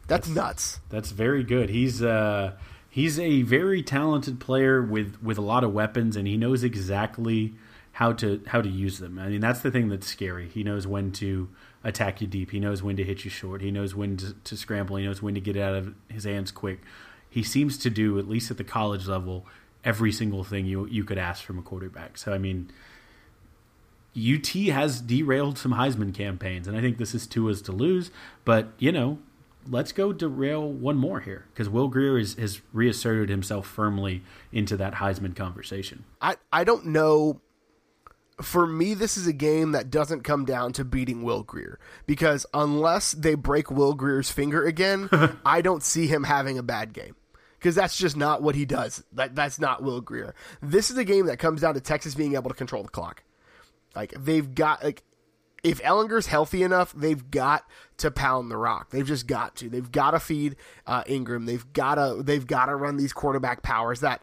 [0.07, 0.79] That's, that's nuts.
[0.89, 1.69] That's very good.
[1.69, 2.53] He's uh
[2.89, 7.55] he's a very talented player with with a lot of weapons and he knows exactly
[7.95, 9.17] how to how to use them.
[9.17, 10.49] I mean, that's the thing that's scary.
[10.49, 11.47] He knows when to
[11.81, 12.51] attack you deep.
[12.51, 13.61] He knows when to hit you short.
[13.61, 14.97] He knows when to, to scramble.
[14.97, 16.81] He knows when to get out of his hands quick.
[17.29, 19.45] He seems to do at least at the college level
[19.85, 22.17] every single thing you you could ask from a quarterback.
[22.17, 22.69] So I mean,
[24.13, 28.11] UT has derailed some Heisman campaigns, and I think this is Tua's to lose.
[28.43, 29.19] But you know,
[29.69, 34.75] let's go derail one more here because Will Grier is, has reasserted himself firmly into
[34.75, 36.03] that Heisman conversation.
[36.21, 37.39] I I don't know.
[38.41, 42.45] For me, this is a game that doesn't come down to beating Will Grier because
[42.53, 45.09] unless they break Will Grier's finger again,
[45.45, 47.15] I don't see him having a bad game
[47.57, 49.03] because that's just not what he does.
[49.13, 50.35] That that's not Will Grier.
[50.61, 53.23] This is a game that comes down to Texas being able to control the clock.
[53.95, 55.03] Like they've got like
[55.63, 57.63] if Ehlinger's healthy enough, they've got
[57.97, 58.91] to pound the rock.
[58.91, 59.69] They've just got to.
[59.69, 61.47] They've got to feed uh, Ingram.
[61.47, 62.21] They've got to.
[62.21, 64.01] They've got to run these quarterback powers.
[64.01, 64.21] That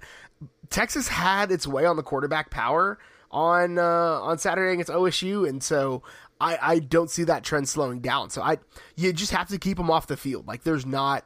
[0.70, 2.96] Texas had its way on the quarterback power
[3.32, 6.02] on uh, on Saturday against OSU, and so
[6.40, 8.30] I, I don't see that trend slowing down.
[8.30, 8.58] So I
[8.96, 10.46] you just have to keep him off the field.
[10.46, 11.24] Like there's not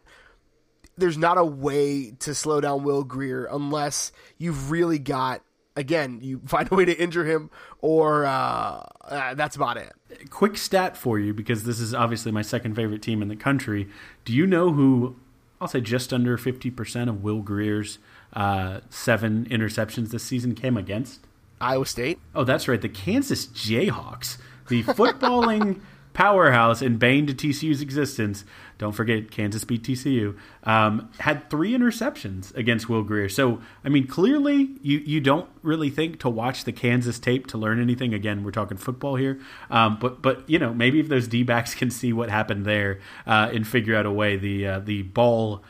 [0.96, 5.42] there's not a way to slow down Will Grier unless you've really got
[5.74, 9.92] again you find a way to injure him or uh, uh, that's about it.
[10.30, 13.88] Quick stat for you because this is obviously my second favorite team in the country.
[14.24, 15.16] Do you know who?
[15.58, 17.98] I'll say just under fifty percent of Will Grier's
[18.34, 21.25] uh, seven interceptions this season came against
[21.60, 22.18] Iowa State.
[22.34, 24.38] Oh, that's right, the Kansas Jayhawks,
[24.68, 25.80] the footballing
[26.16, 28.44] powerhouse and bane to TCU's existence.
[28.78, 30.36] Don't forget, Kansas beat TCU.
[30.64, 33.28] Um, had three interceptions against Will Grier.
[33.28, 37.58] So, I mean, clearly, you you don't really think to watch the Kansas tape to
[37.58, 38.14] learn anything.
[38.14, 39.38] Again, we're talking football here,
[39.70, 43.00] um, but but you know, maybe if those D backs can see what happened there
[43.26, 45.62] uh, and figure out a way, the uh, the ball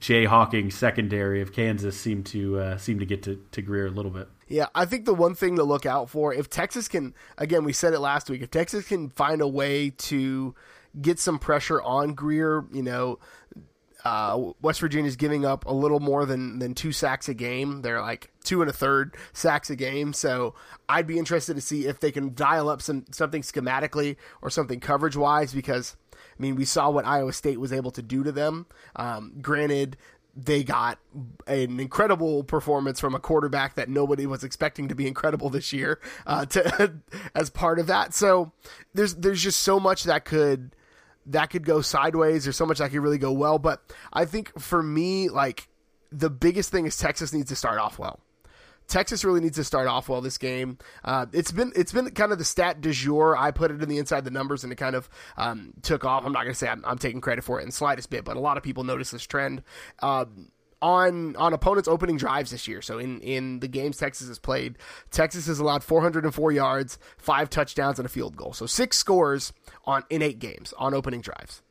[0.00, 4.28] jayhawking secondary of Kansas seemed to uh, to get to, to Grier a little bit.
[4.50, 7.72] Yeah, I think the one thing to look out for if Texas can again we
[7.72, 10.54] said it last week if Texas can find a way to
[11.00, 13.18] get some pressure on Grier, you know,
[14.04, 17.82] uh, West Virginia's giving up a little more than, than two sacks a game.
[17.82, 20.12] They're like two and a third sacks a game.
[20.12, 20.54] So
[20.88, 24.80] I'd be interested to see if they can dial up some something schematically or something
[24.80, 28.32] coverage wise because I mean we saw what Iowa State was able to do to
[28.32, 28.66] them.
[28.96, 29.96] Um, granted,
[30.36, 30.98] they got
[31.46, 36.00] an incredible performance from a quarterback that nobody was expecting to be incredible this year
[36.26, 36.94] uh, to
[37.34, 38.14] as part of that.
[38.14, 38.52] So
[38.94, 40.74] there's there's just so much that could
[41.26, 42.44] that could go sideways.
[42.44, 43.58] There's so much that could really go well.
[43.58, 45.68] But I think for me, like
[46.12, 48.20] the biggest thing is Texas needs to start off well.
[48.90, 50.78] Texas really needs to start off well this game.
[51.04, 53.36] Uh, it's been it's been kind of the stat du jour.
[53.36, 56.26] I put it in the inside the numbers and it kind of um, took off.
[56.26, 58.24] I'm not going to say I'm, I'm, taking credit for it in the slightest bit,
[58.24, 59.62] but a lot of people notice this trend.
[60.00, 60.50] Um,
[60.82, 62.82] on on opponents' opening drives this year.
[62.82, 64.76] So in in the games Texas has played,
[65.10, 68.52] Texas has allowed 404 yards, five touchdowns, and a field goal.
[68.52, 69.52] So six scores
[69.84, 71.62] on in eight games on opening drives.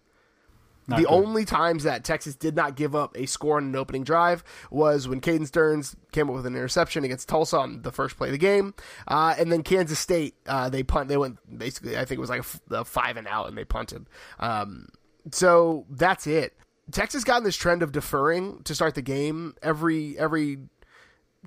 [0.89, 1.13] Not the good.
[1.13, 5.07] only times that Texas did not give up a score on an opening drive was
[5.07, 8.33] when Caden Sterns came up with an interception against Tulsa on the first play of
[8.33, 8.73] the game,
[9.07, 11.09] uh, and then Kansas State uh, they punt.
[11.09, 13.65] They went basically, I think it was like a, a five and out, and they
[13.65, 14.07] punted.
[14.39, 14.87] Um,
[15.31, 16.55] so that's it.
[16.91, 20.57] Texas got in this trend of deferring to start the game every every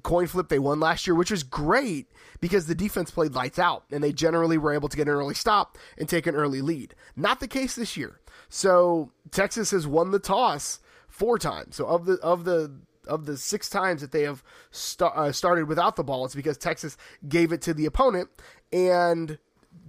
[0.03, 3.85] coin flip they won last year, which was great because the defense played lights out
[3.91, 6.95] and they generally were able to get an early stop and take an early lead.
[7.17, 8.21] Not the case this year.
[8.49, 11.77] So Texas has won the toss four times.
[11.77, 12.73] So of the of the
[13.07, 16.57] of the six times that they have st- uh, started without the ball, it's because
[16.57, 16.97] Texas
[17.29, 18.29] gave it to the opponent
[18.73, 19.39] and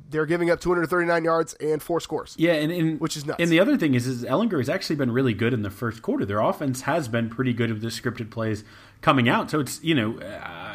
[0.10, 2.36] they're giving up 239 yards and four scores.
[2.38, 3.42] Yeah, and, and which is nuts.
[3.42, 6.02] And the other thing is, is Ehlinger has actually been really good in the first
[6.02, 6.26] quarter.
[6.26, 8.64] Their offense has been pretty good with the scripted plays
[9.04, 9.52] coming out.
[9.52, 10.20] So it's you know,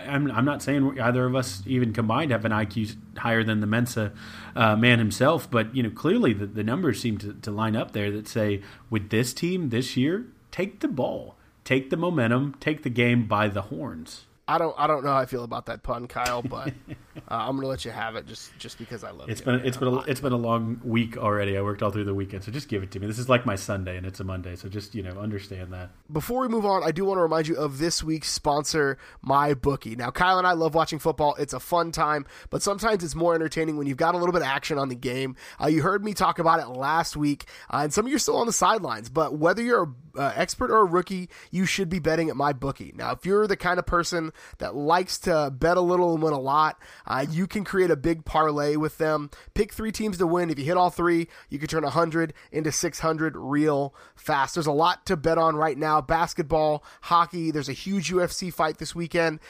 [0.06, 3.66] I'm I'm not saying either of us even combined have an IQ higher than the
[3.66, 4.12] Mensa
[4.54, 7.92] uh, man himself, but you know, clearly the, the numbers seem to, to line up
[7.92, 12.84] there that say with this team this year, take the ball, take the momentum, take
[12.84, 14.26] the game by the horns.
[14.46, 16.72] I don't I don't know how I feel about that pun, Kyle, but
[17.28, 19.46] I'm going to let you have it just just because I love It's you.
[19.46, 21.56] been it's been a, it's been a long week already.
[21.56, 23.06] I worked all through the weekend, so just give it to me.
[23.06, 25.90] This is like my Sunday, and it's a Monday, so just you know understand that.
[26.12, 29.96] Before we move on, I do want to remind you of this week's sponsor, MyBookie.
[29.96, 31.34] Now, Kyle and I love watching football.
[31.38, 34.42] It's a fun time, but sometimes it's more entertaining when you've got a little bit
[34.42, 35.36] of action on the game.
[35.62, 38.20] Uh, you heard me talk about it last week, uh, and some of you are
[38.20, 39.08] still on the sidelines.
[39.08, 42.94] But whether you're an uh, expert or a rookie, you should be betting at MyBookie.
[42.94, 46.32] Now, if you're the kind of person that likes to bet a little and win
[46.32, 49.30] a lot, uh, you can create a big parlay with them.
[49.54, 50.50] Pick three teams to win.
[50.50, 54.54] If you hit all three, you can turn 100 into 600 real fast.
[54.54, 57.50] There's a lot to bet on right now basketball, hockey.
[57.50, 59.40] There's a huge UFC fight this weekend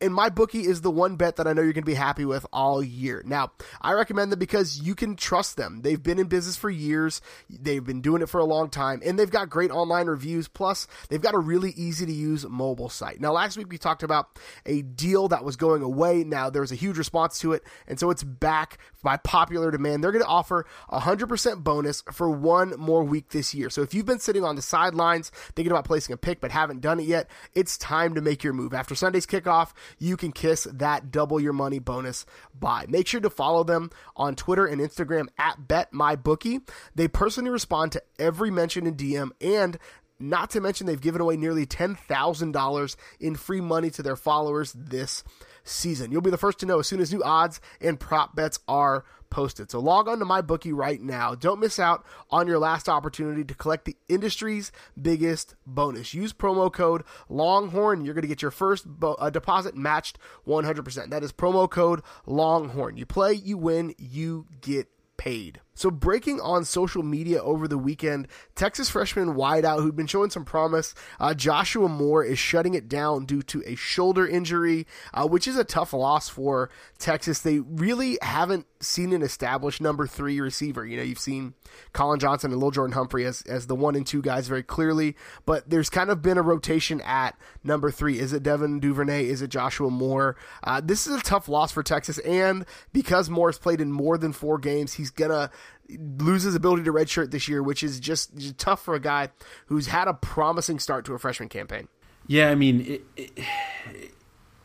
[0.00, 2.24] and my bookie is the one bet that I know you're going to be happy
[2.24, 3.22] with all year.
[3.24, 5.80] Now, I recommend them because you can trust them.
[5.82, 7.20] They've been in business for years.
[7.48, 10.48] They've been doing it for a long time and they've got great online reviews.
[10.48, 13.20] Plus, they've got a really easy to use mobile site.
[13.20, 16.24] Now, last week we talked about a deal that was going away.
[16.24, 17.62] Now, there was a huge response to it.
[17.86, 20.04] And so it's back by popular demand.
[20.04, 23.70] They're going to offer a 100% bonus for one more week this year.
[23.70, 26.80] So if you've been sitting on the sidelines thinking about placing a pick but haven't
[26.80, 28.74] done it yet, it's time to make your move.
[28.74, 32.26] After Sunday's kickoff, you can kiss that double your money bonus
[32.58, 32.86] buy.
[32.88, 36.68] Make sure to follow them on Twitter and Instagram at BetMyBookie.
[36.94, 39.78] They personally respond to every mention in DM and
[40.18, 45.24] not to mention they've given away nearly $10,000 in free money to their followers this
[45.64, 46.12] season.
[46.12, 49.04] You'll be the first to know as soon as new odds and prop bets are
[49.30, 49.70] posted.
[49.70, 51.34] So log on to my bookie right now.
[51.34, 56.14] Don't miss out on your last opportunity to collect the industry's biggest bonus.
[56.14, 58.04] Use promo code Longhorn.
[58.04, 61.10] You're going to get your first bo- uh, deposit matched 100%.
[61.10, 62.96] That is promo code Longhorn.
[62.96, 65.60] You play, you win, you get paid.
[65.76, 70.44] So, breaking on social media over the weekend, Texas freshman wideout who'd been showing some
[70.44, 75.46] promise, uh, Joshua Moore, is shutting it down due to a shoulder injury, uh, which
[75.46, 77.40] is a tough loss for Texas.
[77.40, 80.84] They really haven't seen an established number three receiver.
[80.84, 81.54] You know, you've seen
[81.92, 85.14] Collin Johnson and Lil Jordan Humphrey as, as the one and two guys very clearly,
[85.44, 88.18] but there's kind of been a rotation at number three.
[88.18, 89.26] Is it Devin Duvernay?
[89.26, 90.36] Is it Joshua Moore?
[90.64, 94.32] Uh, this is a tough loss for Texas, and because Moore's played in more than
[94.32, 95.50] four games, he's gonna
[95.88, 99.28] lose his ability to redshirt this year, which is just, just tough for a guy
[99.66, 101.88] who's had a promising start to a freshman campaign.
[102.26, 103.44] Yeah, I mean, it, it,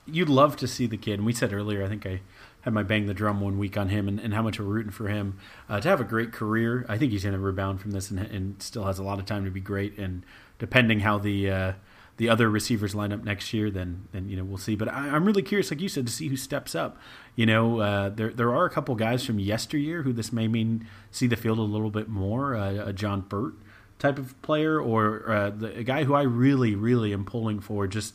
[0.06, 1.16] you'd love to see the kid.
[1.16, 2.22] And we said earlier, I think I
[2.62, 4.92] had my bang the drum one week on him and, and how much we're rooting
[4.92, 6.86] for him uh, to have a great career.
[6.88, 9.26] I think he's going to rebound from this and, and, still has a lot of
[9.26, 9.98] time to be great.
[9.98, 10.24] And
[10.60, 11.74] depending how the uh,
[12.22, 14.76] the other receivers line up next year, then then you know we'll see.
[14.76, 17.00] But I, am really curious, like you said, to see who steps up.
[17.36, 20.88] You know, uh, there there are a couple guys from yesteryear who this may mean
[21.10, 22.56] see the field a little bit more.
[22.56, 23.56] Uh, a John Burt
[23.98, 27.88] type of player, or uh, the, a guy who I really really am pulling for.
[27.88, 28.14] Just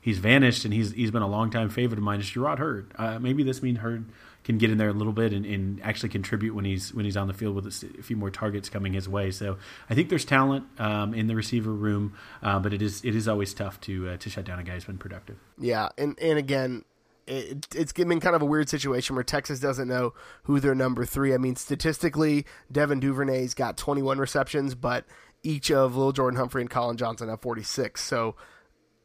[0.00, 2.18] he's vanished, and he's he's been a long time favorite of mine.
[2.18, 2.90] Is Jerrod Heard?
[2.96, 4.06] Uh, maybe this means Hurd
[4.46, 7.16] can get in there a little bit and, and, actually contribute when he's when he's
[7.16, 9.32] on the field with a few more targets coming his way.
[9.32, 9.58] So
[9.90, 13.26] I think there's talent um, in the receiver room, uh, but it is it is
[13.26, 15.36] always tough to uh, to shut down a guy who's been productive.
[15.58, 16.84] Yeah, and and again.
[17.28, 21.04] It, it's been kind of a weird situation where Texas doesn't know who their number
[21.04, 21.34] three.
[21.34, 25.06] I mean, statistically, Devin Duvernay's got 21 receptions, but
[25.42, 28.00] each of Lil Jordan Humphrey and Collin Johnson have 46.
[28.00, 28.36] So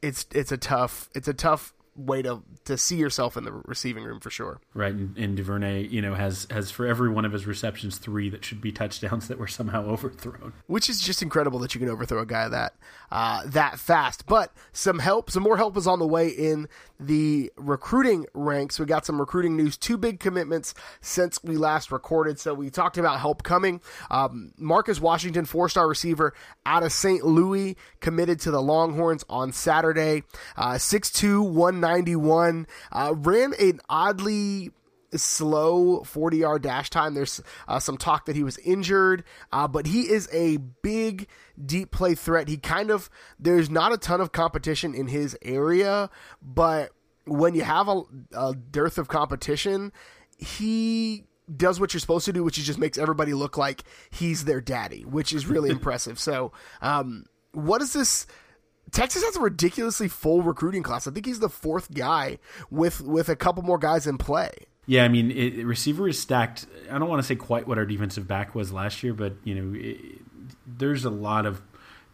[0.04, 4.04] it's it's a tough it's a tough way to to see yourself in the receiving
[4.04, 4.60] room for sure.
[4.74, 8.30] Right, and, and, Duvernay, you know, has has for every one of his receptions three
[8.30, 10.54] that should be touchdowns that were somehow overthrown.
[10.68, 12.76] Which is just incredible that you can overthrow a guy that
[13.12, 14.26] uh, that fast.
[14.26, 16.68] But some help, some more help is on the way in
[17.02, 18.80] the recruiting ranks.
[18.80, 19.78] We got some recruiting news.
[19.78, 22.40] Two big commitments since we last recorded.
[22.40, 23.82] So we talked about help coming.
[24.10, 26.34] Um, Marcus Washington, four star receiver
[26.66, 27.26] out of St.
[27.26, 30.24] Louis, committed to the Longhorns on Saturday.
[30.56, 32.68] Uh, 6'2", 191.
[32.92, 34.72] Uh, ran an oddly
[35.16, 37.14] slow 40 yard dash time.
[37.14, 41.28] There's uh, some talk that he was injured, uh, but he is a big
[41.64, 42.48] deep play threat.
[42.48, 46.10] He kind of, there's not a ton of competition in his area,
[46.42, 46.92] but
[47.26, 48.02] when you have a,
[48.34, 49.92] a dearth of competition,
[50.38, 54.46] he does what you're supposed to do, which is just makes everybody look like he's
[54.46, 56.20] their daddy, which is really impressive.
[56.20, 58.28] So, um, what is this?
[58.92, 61.08] Texas has a ridiculously full recruiting class.
[61.08, 64.52] I think he's the fourth guy with with a couple more guys in play.
[64.88, 66.66] Yeah, I mean, it, receiver is stacked.
[66.90, 69.56] I don't want to say quite what our defensive back was last year, but you
[69.56, 70.22] know, it,
[70.66, 71.62] there's a lot of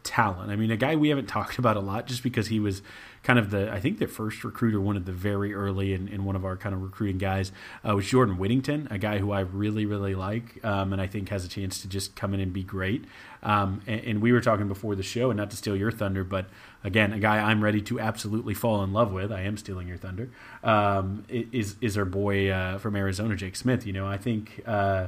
[0.03, 0.51] talent.
[0.51, 2.82] I mean, a guy we haven't talked about a lot just because he was
[3.23, 6.36] kind of the I think the first recruiter, one of the very early and, one
[6.36, 7.51] of our kind of recruiting guys
[7.88, 11.30] uh, was Jordan Whittington, a guy who I really really like um, and I think
[11.30, 13.06] has a chance to just come in and be great.
[13.43, 16.23] Um, and, and, we were talking before the show, and not to steal your thunder,
[16.23, 16.47] but
[16.83, 19.31] again, a guy I'm ready to absolutely fall in love with.
[19.31, 20.29] I am stealing your thunder.
[20.63, 23.85] Um, is is our boy uh, from Arizona, Jake Smith?
[23.85, 24.61] You know, I think.
[24.65, 25.07] Uh,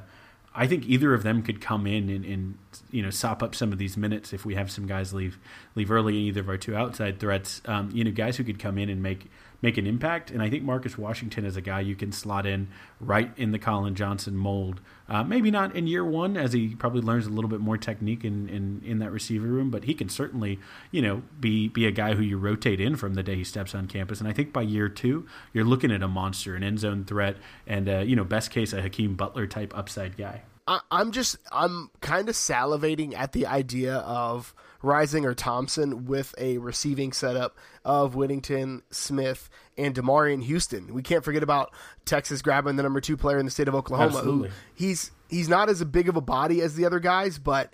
[0.52, 2.58] I think either of them could come in and, and,
[2.90, 5.38] you know sop up some of these minutes if we have some guys leave
[5.76, 7.62] leave early in either of our two outside threats.
[7.66, 9.30] Um, you know, guys who could come in and make
[9.62, 10.32] make an impact.
[10.32, 12.68] And I think Marcus Washington is a guy you can slot in
[13.00, 14.82] right in the Collin Johnson mold.
[15.08, 18.24] Uh, maybe not in year one, as he probably learns a little bit more technique
[18.24, 20.60] in, in, in that receiver room, but he can certainly,
[20.92, 23.74] you know, be be a guy who you rotate in from the day he steps
[23.74, 24.20] on campus.
[24.20, 27.38] And I think by year two, you're looking at a monster, an end zone threat,
[27.66, 30.44] and uh, you know, best case a Hakeem Butler type upside guy.
[30.68, 36.34] I, I'm just I'm kind of salivating at the idea of Rising or Thompson with
[36.38, 40.94] a receiving setup of Whittington, Smith, and Demarian Houston.
[40.94, 41.74] We can't forget about
[42.06, 44.18] Texas grabbing the number two player in the state of Oklahoma.
[44.18, 44.50] Absolutely.
[44.50, 47.74] Who he's he's not as big of a body as the other guys, but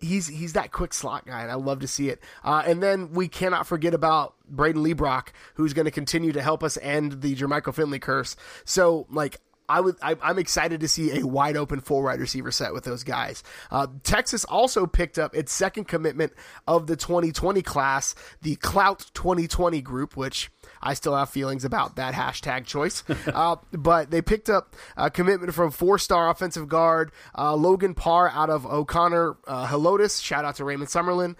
[0.00, 2.20] he's he's that quick slot guy, and I love to see it.
[2.44, 6.62] Uh, and then we cannot forget about Brayden Liebrock, who's going to continue to help
[6.62, 8.36] us end the Jermichael Finley curse.
[8.64, 9.96] So, like, I would.
[10.02, 13.42] I, am excited to see a wide open full wide receiver set with those guys.
[13.70, 16.32] Uh, Texas also picked up its second commitment
[16.66, 20.50] of the 2020 class, the Clout 2020 group, which
[20.82, 23.02] I still have feelings about that hashtag choice.
[23.26, 28.28] uh, but they picked up a commitment from four star offensive guard uh, Logan Parr
[28.28, 30.22] out of O'Connor uh, Helotes.
[30.22, 31.36] Shout out to Raymond Summerlin.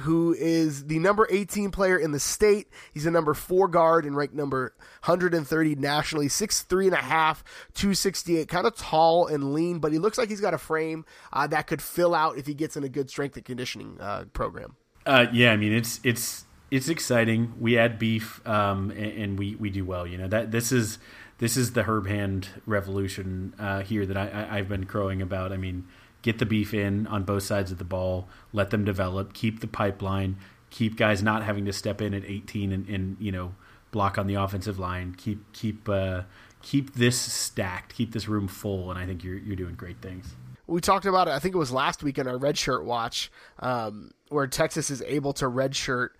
[0.00, 2.68] Who is the number 18 player in the state.
[2.92, 7.42] He's a number four guard and ranked number 130 nationally, six three and a half,
[7.74, 11.46] 268, kind of tall and lean, but he looks like he's got a frame uh,
[11.46, 14.76] that could fill out if he gets in a good strength and conditioning uh, program.
[15.06, 17.54] Uh, yeah, I mean it's it's it's exciting.
[17.58, 20.06] We add beef, um, and, and, we we do well.
[20.06, 20.98] You know that this is
[21.38, 25.52] this is the Herb Hand revolution uh, here that I, I, I've been crowing about.
[25.52, 25.86] I mean
[26.28, 29.66] get the beef in on both sides of the ball, let them develop, keep the
[29.66, 30.36] pipeline,
[30.68, 33.54] keep guys not having to step in at 18 and, and you know
[33.92, 36.22] block on the offensive line, keep keep uh,
[36.60, 40.36] keep this stacked, keep this room full, and I think you're you're doing great things.
[40.66, 41.30] We talked about it.
[41.30, 45.32] I think it was last week in our redshirt watch, um, where Texas is able
[45.34, 46.10] to redshirt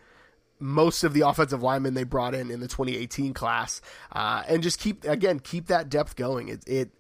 [0.59, 4.81] most of the offensive linemen they brought in in the 2018 class, uh, and just
[4.81, 6.49] keep again keep that depth going.
[6.49, 6.98] It, it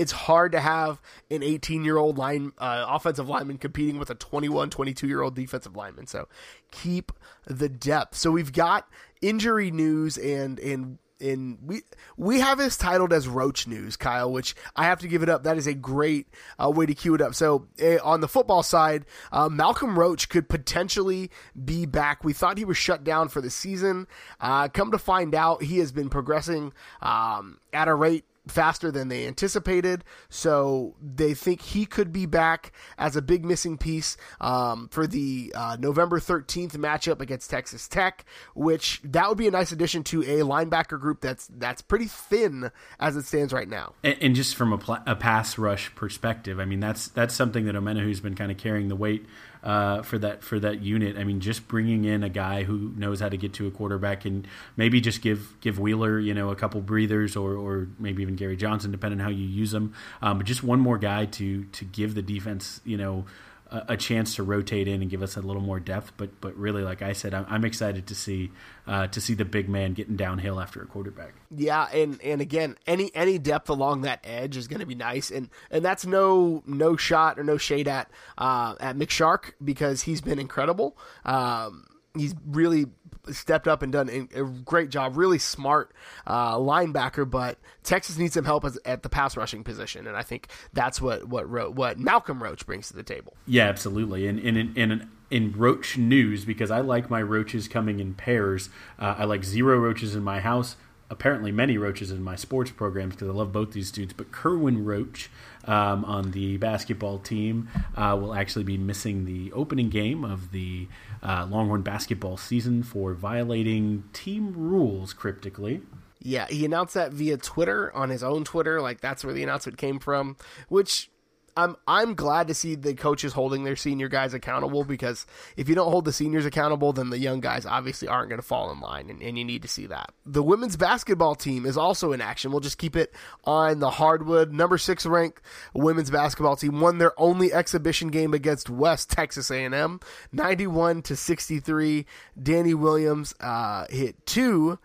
[0.00, 0.98] it's hard to have
[1.30, 5.34] an 18 year old line uh, offensive lineman competing with a 21 22 year old
[5.34, 6.26] defensive lineman so
[6.70, 7.12] keep
[7.46, 8.88] the depth so we've got
[9.20, 11.82] injury news and and and we
[12.16, 15.42] we have this titled as Roach News, Kyle, which I have to give it up.
[15.42, 17.34] That is a great uh, way to cue it up.
[17.34, 21.30] So uh, on the football side, uh, Malcolm Roach could potentially
[21.62, 22.24] be back.
[22.24, 24.06] We thought he was shut down for the season.
[24.40, 29.08] Uh, come to find out, he has been progressing um, at a rate faster than
[29.08, 30.04] they anticipated.
[30.28, 35.52] So they think he could be back as a big missing piece um, for the
[35.54, 38.24] uh, November 13th matchup against Texas Tech,
[38.54, 42.70] which that would be a nice addition to a linebacker group that's that's pretty thin
[42.98, 43.94] as it stands right now.
[44.02, 47.66] And, and just from a, pl- a, pass rush perspective, I mean that's that's something
[47.66, 49.26] that Omenihu's been kind of carrying the weight
[49.62, 51.16] uh, for that for that unit.
[51.16, 54.24] I mean, just bringing in a guy who knows how to get to a quarterback
[54.24, 54.46] and
[54.76, 58.56] maybe just give give Wheeler you know a couple breathers or or maybe even Gary
[58.56, 59.94] Johnson, depending on how you use them.
[60.22, 63.26] Um, but just one more guy to to give the defense you know
[63.70, 66.12] a, chance to rotate in and give us a little more depth.
[66.16, 68.50] But but really, like I said, I'm, I'm excited to see
[68.86, 71.34] uh, to see the big man getting downhill after a quarterback.
[71.54, 75.30] Yeah, and and again, any any depth along that edge is going to be nice,
[75.30, 80.20] and and that's no no shot or no shade at uh, at McShark because he's
[80.20, 80.96] been incredible.
[81.24, 82.86] Um, he's really
[83.30, 85.16] stepped up and done a great job.
[85.16, 85.92] Really smart
[86.26, 90.22] uh, linebacker, but Texas needs some help as, at the pass rushing position, and I
[90.22, 93.34] think that's what what what Malcolm Roach brings to the table.
[93.46, 94.26] Yeah, absolutely.
[94.26, 98.68] And in in in Roach news, because I like my roaches coming in pairs.
[98.98, 100.76] Uh, I like zero roaches in my house
[101.10, 104.12] apparently many roaches in my sports programs because I love both these dudes.
[104.12, 105.28] But Kerwin Roach
[105.64, 110.88] um, on the basketball team uh, will actually be missing the opening game of the
[111.22, 115.82] uh, Longhorn basketball season for violating team rules cryptically.
[116.22, 118.80] Yeah, he announced that via Twitter on his own Twitter.
[118.80, 120.36] Like that's where the announcement came from,
[120.68, 121.09] which
[121.56, 125.74] I'm I'm glad to see the coaches holding their senior guys accountable because if you
[125.74, 128.80] don't hold the seniors accountable, then the young guys obviously aren't going to fall in
[128.80, 130.12] line, and, and, you need to see that.
[130.26, 132.50] The women's basketball team is also in action.
[132.50, 134.52] We'll just keep it on the hardwood.
[134.52, 135.42] Number six ranked
[135.74, 140.00] women's basketball team won their only exhibition game against West Texas A&M,
[140.32, 142.06] 91 to 63.
[142.40, 144.78] Danni Williams uh, hit two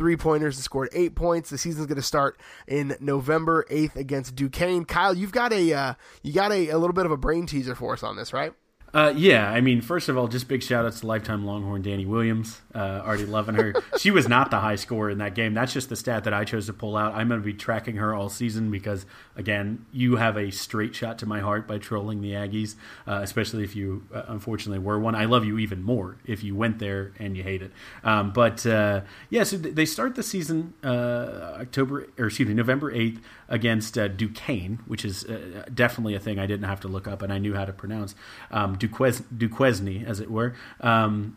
[0.00, 1.50] three pointers and scored eight points.
[1.50, 4.86] The season's going to start in November 8th against Duquesne.
[4.86, 7.74] Kyle, you've got a uh, you got a, a little bit of a brain teaser
[7.74, 8.54] for us on this, right?
[8.92, 12.06] Uh, yeah, I mean, first of all, just big shout outs to lifetime Longhorn Danni
[12.06, 12.60] Williams.
[12.74, 13.74] Uh, already loving her.
[13.98, 15.54] she was not the high scorer in that game.
[15.54, 17.14] That's just the stat that I chose to pull out.
[17.14, 21.18] I'm going to be tracking her all season because, again, you have a straight shot
[21.18, 22.74] to my heart by trolling the Aggies,
[23.06, 25.14] uh, especially if you uh, unfortunately were one.
[25.14, 27.70] I love you even more if you went there and you hate it.
[28.02, 32.92] Um, but uh, yeah, so they start the season uh, October or excuse me November
[32.92, 35.26] 8th against Duquesne, which is
[35.74, 38.14] definitely a thing I didn't have to look up and I knew how to pronounce.
[38.52, 40.54] Um, Duques- Duquesne, as it were.
[40.80, 41.36] Um,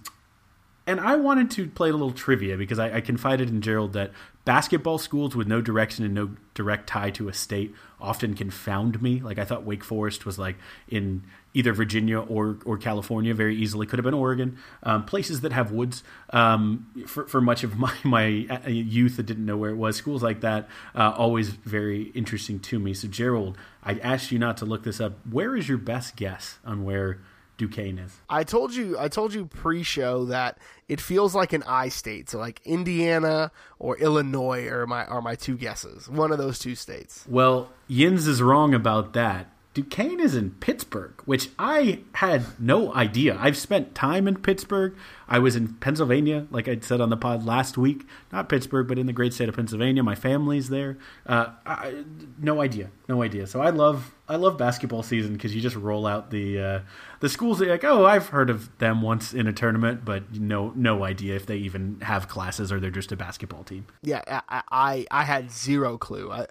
[0.85, 4.11] and I wanted to play a little trivia because I, I, confided in Gerald that
[4.43, 9.21] basketball schools with no direction and no direct tie to a state often confound me.
[9.21, 10.57] Like I thought Wake Forest was like
[10.89, 11.23] in
[11.53, 13.87] either Virginia or or California very easily.
[13.87, 14.57] Could have been Oregon.
[14.83, 16.03] Um, places that have woods.
[16.31, 19.95] Um, for, for much of my my uh, youth, I didn't know where it was.
[19.95, 22.93] Schools like that uh, always very interesting to me.
[22.93, 25.13] So Gerald, I asked you not to look this up.
[25.29, 27.19] Where is your best guess on where?
[27.57, 28.11] Duquesne is.
[28.29, 32.29] I told you I told you pre-show that it feels like an I state.
[32.29, 36.09] So like Indiana or Illinois are my are my two guesses.
[36.09, 37.25] One of those two states.
[37.29, 39.52] Well, Yins is wrong about that.
[39.73, 43.35] Duquesne is in Pittsburgh, which I had no idea.
[43.39, 44.95] I've spent time in Pittsburgh.
[45.27, 48.05] I was in Pennsylvania, like I said on the pod last week.
[48.31, 50.03] Not Pittsburgh, but in the great state of Pennsylvania.
[50.03, 50.99] My family's there.
[51.25, 52.03] Uh, I,
[52.37, 53.47] no idea, no idea.
[53.47, 56.79] So I love I love basketball season because you just roll out the uh,
[57.19, 57.57] the schools.
[57.57, 61.35] That like, oh, I've heard of them once in a tournament, but no no idea
[61.35, 63.87] if they even have classes or they're just a basketball team.
[64.03, 66.31] Yeah, I I, I had zero clue.
[66.31, 66.45] I,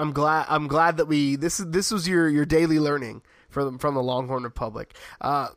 [0.00, 0.46] I'm glad.
[0.48, 4.02] I'm glad that we this is this was your your daily learning from from the
[4.02, 4.96] Longhorn Republic.
[5.20, 5.48] Uh,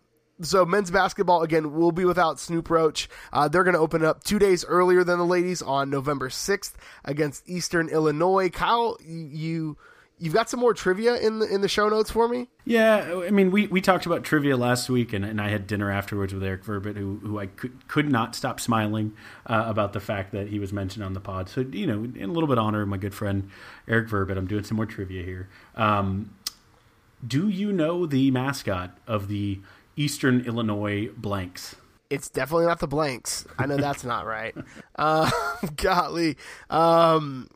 [0.41, 3.07] so men's basketball again will be without Snoop Roach.
[3.31, 6.75] Uh, they're going to open up two days earlier than the ladies on November sixth
[7.05, 8.49] against Eastern Illinois.
[8.49, 9.77] Kyle, you
[10.23, 12.47] you've got some more trivia in the in the show notes for me.
[12.63, 15.91] Yeah, I mean, we, we talked about trivia last week, and, and I had dinner
[15.91, 19.13] afterwards with Eric Verbit, who who I could could not stop smiling
[19.47, 21.49] uh, about the fact that he was mentioned on the pod.
[21.49, 23.49] So you know, in a little bit of honor of my good friend
[23.87, 25.49] Eric Verbit, I'm doing some more trivia here.
[25.75, 26.33] Um,
[27.25, 29.59] do you know the mascot of the
[29.97, 31.75] Eastern Illinois Blanks?
[32.09, 33.45] It's definitely not the Blanks.
[33.57, 34.55] I know that's not right.
[34.95, 35.29] Uh,
[35.75, 36.37] golly.
[36.69, 37.49] Um,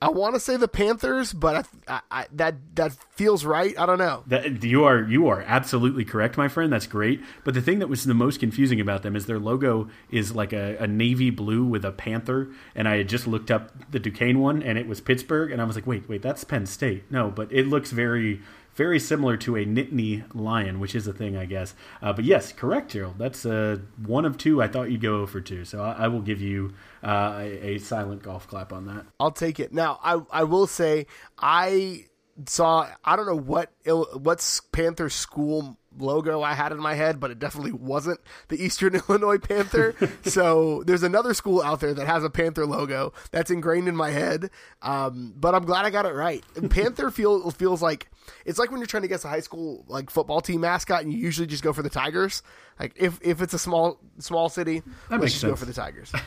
[0.00, 3.76] I want to say the Panthers, but I, I, I, that that feels right.
[3.76, 4.22] I don't know.
[4.28, 6.72] That, you are you are absolutely correct, my friend.
[6.72, 7.20] That's great.
[7.42, 10.52] But the thing that was the most confusing about them is their logo is like
[10.52, 14.38] a, a navy blue with a panther, and I had just looked up the Duquesne
[14.38, 17.10] one, and it was Pittsburgh, and I was like, wait, wait, that's Penn State.
[17.10, 18.40] No, but it looks very
[18.78, 21.74] very similar to a Nittany lion, which is a thing, I guess.
[22.00, 23.18] Uh, but yes, correct, Gerald.
[23.18, 24.62] That's uh, one of two.
[24.62, 27.78] I thought you'd go for two, so I, I will give you uh, a, a,
[27.78, 29.04] silent golf clap on that.
[29.18, 29.74] I'll take it.
[29.74, 31.06] Now, I I will say
[31.36, 32.06] I
[32.46, 37.30] saw I don't know what what Panther school logo I had in my head, but
[37.30, 39.94] it definitely wasn't the Eastern Illinois Panther.
[40.22, 44.10] so there's another school out there that has a Panther logo that's ingrained in my
[44.10, 44.50] head.
[44.82, 46.44] Um, but I'm glad I got it right.
[46.70, 48.08] Panther feel, feels like
[48.44, 51.12] it's like when you're trying to guess a high school like football team mascot, and
[51.12, 52.42] you usually just go for the Tigers.
[52.78, 55.50] Like if if it's a small small city, that let's just sense.
[55.50, 56.12] go for the Tigers.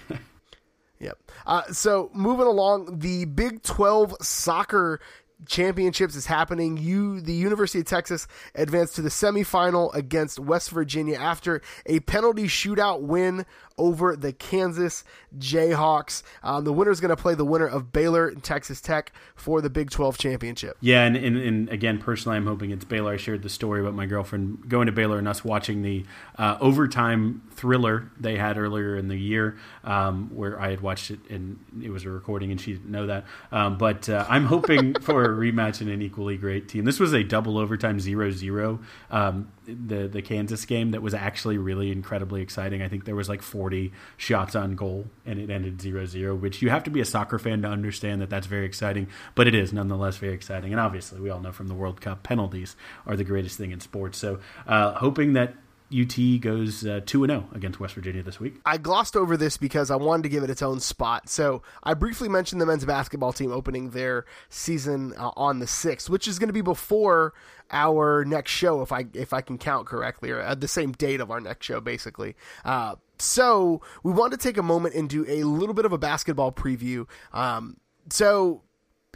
[1.01, 1.17] Yep.
[1.47, 4.99] Uh, so moving along, the Big 12 soccer
[5.47, 6.77] championships is happening.
[6.77, 12.45] You, the University of Texas, advanced to the semifinal against West Virginia after a penalty
[12.45, 13.45] shootout win
[13.77, 15.03] over the Kansas
[15.37, 16.23] Jayhawks.
[16.43, 19.61] Um, the winner is going to play the winner of Baylor and Texas Tech for
[19.61, 20.77] the Big 12 championship.
[20.81, 23.13] Yeah, and, and, and, again, personally, I'm hoping it's Baylor.
[23.13, 26.05] I shared the story about my girlfriend going to Baylor and us watching the
[26.37, 31.19] uh, overtime thriller they had earlier in the year, um, where I had watched it
[31.29, 33.25] and it was a recording and she didn't know that.
[33.51, 36.85] Um, but uh, I'm hoping for a rematch in an equally great team.
[36.85, 38.79] This was a double overtime 0 0.
[39.09, 42.81] Um, the the Kansas game that was actually really incredibly exciting.
[42.81, 46.71] I think there was like 40 shots on goal and it ended 0-0, which you
[46.71, 49.71] have to be a soccer fan to understand that that's very exciting, but it is
[49.71, 50.71] nonetheless very exciting.
[50.71, 53.79] And obviously, we all know from the World Cup penalties are the greatest thing in
[53.79, 54.17] sports.
[54.17, 55.53] So, uh, hoping that
[55.93, 58.55] UT goes uh, two and zero oh against West Virginia this week.
[58.65, 61.29] I glossed over this because I wanted to give it its own spot.
[61.29, 66.09] So I briefly mentioned the men's basketball team opening their season uh, on the sixth,
[66.09, 67.33] which is going to be before
[67.71, 71.21] our next show, if I if I can count correctly, or at the same date
[71.21, 72.35] of our next show, basically.
[72.63, 75.97] Uh, so we want to take a moment and do a little bit of a
[75.97, 77.07] basketball preview.
[77.33, 77.77] Um,
[78.09, 78.63] so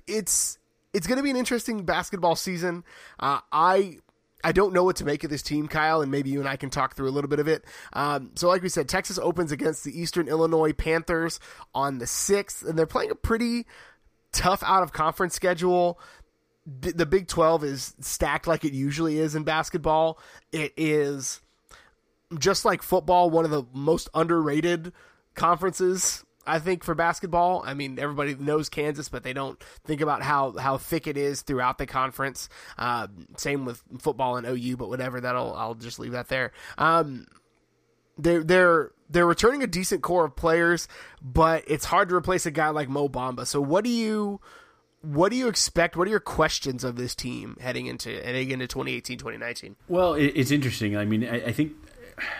[0.08, 0.58] it's
[0.94, 2.84] it's going to be an interesting basketball season.
[3.20, 3.98] Uh, I
[4.46, 6.56] I don't know what to make of this team, Kyle, and maybe you and I
[6.56, 7.66] can talk through a little bit of it.
[7.94, 11.40] Um, so, like we said, Texas opens against the Eastern Illinois Panthers
[11.74, 13.66] on the 6th, and they're playing a pretty
[14.32, 16.00] tough out of conference schedule.
[16.68, 20.20] The Big 12 is stacked like it usually is in basketball.
[20.52, 21.42] It is
[22.40, 24.94] just like football, one of the most underrated
[25.36, 30.22] conferences I think for basketball, I mean everybody knows Kansas, but they don't think about
[30.22, 32.50] how how thick it is throughout the conference.
[32.78, 33.08] Uh,
[33.38, 35.20] same with football and OU, but whatever.
[35.20, 36.52] That'll I'll just leave that there.
[36.78, 37.28] Um,
[38.18, 40.88] they're they're they're returning a decent core of players,
[41.22, 43.46] but it's hard to replace a guy like Mo Bamba.
[43.48, 44.40] So what do you
[45.02, 45.96] what do you expect?
[45.96, 49.76] What are your questions of this team heading into heading into 2018, 2019?
[49.88, 50.96] Well, it's interesting.
[50.96, 51.74] I mean, I, I think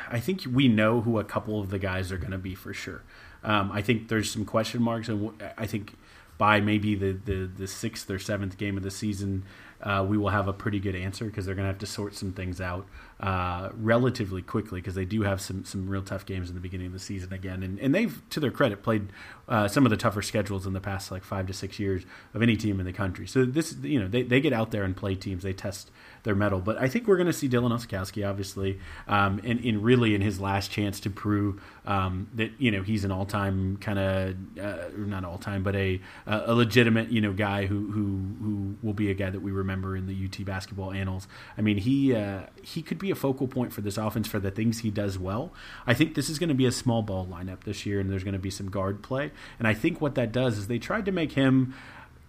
[0.10, 2.74] I think we know who a couple of the guys are going to be for
[2.74, 3.04] sure.
[3.44, 5.94] Um, I think there's some question marks, and I think
[6.38, 9.44] by maybe the, the, the sixth or seventh game of the season,
[9.82, 12.16] uh, we will have a pretty good answer because they're going to have to sort
[12.16, 12.88] some things out
[13.20, 16.88] uh, relatively quickly because they do have some some real tough games in the beginning
[16.88, 19.08] of the season again, and and they've to their credit played
[19.48, 22.04] uh, some of the tougher schedules in the past like five to six years
[22.34, 23.28] of any team in the country.
[23.28, 25.92] So this you know they they get out there and play teams, they test
[26.26, 26.60] their mettle.
[26.60, 30.22] But I think we're going to see Dylan Osetkowski, obviously, um, and, in really in
[30.22, 34.36] his last chance to prove um, that you know he's an all time kind of
[34.62, 38.94] uh, not all time, but a a legitimate you know guy who who who will
[38.94, 41.28] be a guy that we remember in the UT basketball annals.
[41.58, 44.52] I mean, he uh, he could be a focal point for this offense for the
[44.52, 45.54] things he does well.
[45.88, 48.24] I think this is going to be a small ball lineup this year, and there's
[48.24, 49.32] going to be some guard play.
[49.60, 51.74] And I think what that does is they tried to make him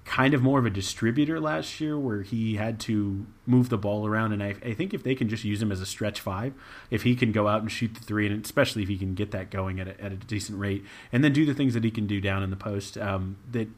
[0.07, 4.07] kind of more of a distributor last year where he had to move the ball
[4.07, 4.33] around.
[4.33, 6.55] And I, I, think if they can just use him as a stretch five,
[6.91, 9.33] if he can go out and shoot the three, and especially if he can get
[9.33, 11.91] that going at a, at a decent rate, and then do the things that he
[11.91, 13.69] can do down in the post, um, that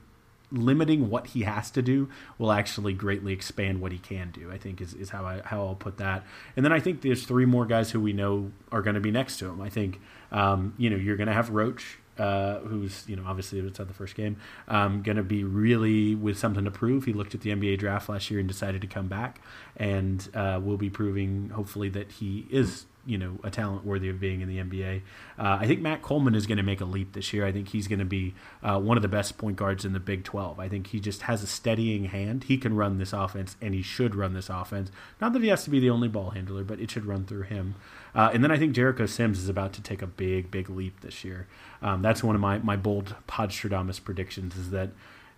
[0.52, 4.50] limiting what he has to do will actually greatly expand what he can do.
[4.52, 6.24] I think is, is how I how I'll put that.
[6.56, 9.10] And then I think there's three more guys who we know are going to be
[9.10, 9.62] next to him.
[9.62, 9.98] I think
[10.30, 13.86] um, you know you're going to have Roach uh, who's you know obviously it's the
[13.86, 14.36] first game,
[14.68, 17.04] um, going to be really with something to prove.
[17.04, 19.40] He looked at the NBA draft last year and decided to come back,
[19.76, 24.20] and uh, will be proving hopefully that he is you know a talent worthy of
[24.20, 25.00] being in the NBA.
[25.38, 27.46] Uh, I think Matt Coleman is going to make a leap this year.
[27.46, 30.00] I think he's going to be uh, one of the best point guards in the
[30.00, 30.60] Big 12.
[30.60, 32.44] I think he just has a steadying hand.
[32.44, 34.90] He can run this offense, and he should run this offense.
[35.20, 37.42] Not that he has to be the only ball handler, but it should run through
[37.42, 37.76] him.
[38.14, 41.00] Uh, and then I think Jericho Sims is about to take a big, big leap
[41.00, 41.48] this year.
[41.80, 44.90] Um, that's one of my, my bold Podstradamus predictions is that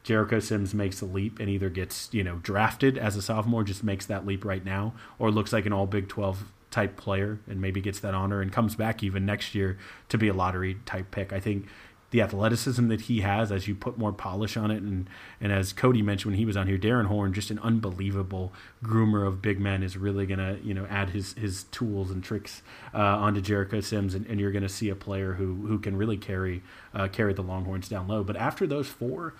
[0.03, 3.85] Jericho Sims makes a leap and either gets, you know, drafted as a sophomore, just
[3.85, 7.61] makes that leap right now, or looks like an all Big 12 type player and
[7.61, 11.11] maybe gets that honor and comes back even next year to be a lottery type
[11.11, 11.33] pick.
[11.33, 11.67] I think
[12.11, 15.09] the athleticism that he has as you put more polish on it and
[15.41, 18.53] and as Cody mentioned when he was on here Darrin Horn just an unbelievable
[18.83, 22.63] groomer of big men is really to you know add his his tools and tricks
[22.93, 26.17] uh, onto Jericho Sims and, and you're to see a player who who can really
[26.17, 26.63] carry
[26.95, 28.25] uh, carry the Longhorns down low.
[28.25, 29.35] But after those four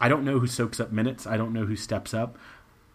[0.00, 1.26] I don't know who soaks up minutes.
[1.26, 2.36] I don't know who steps up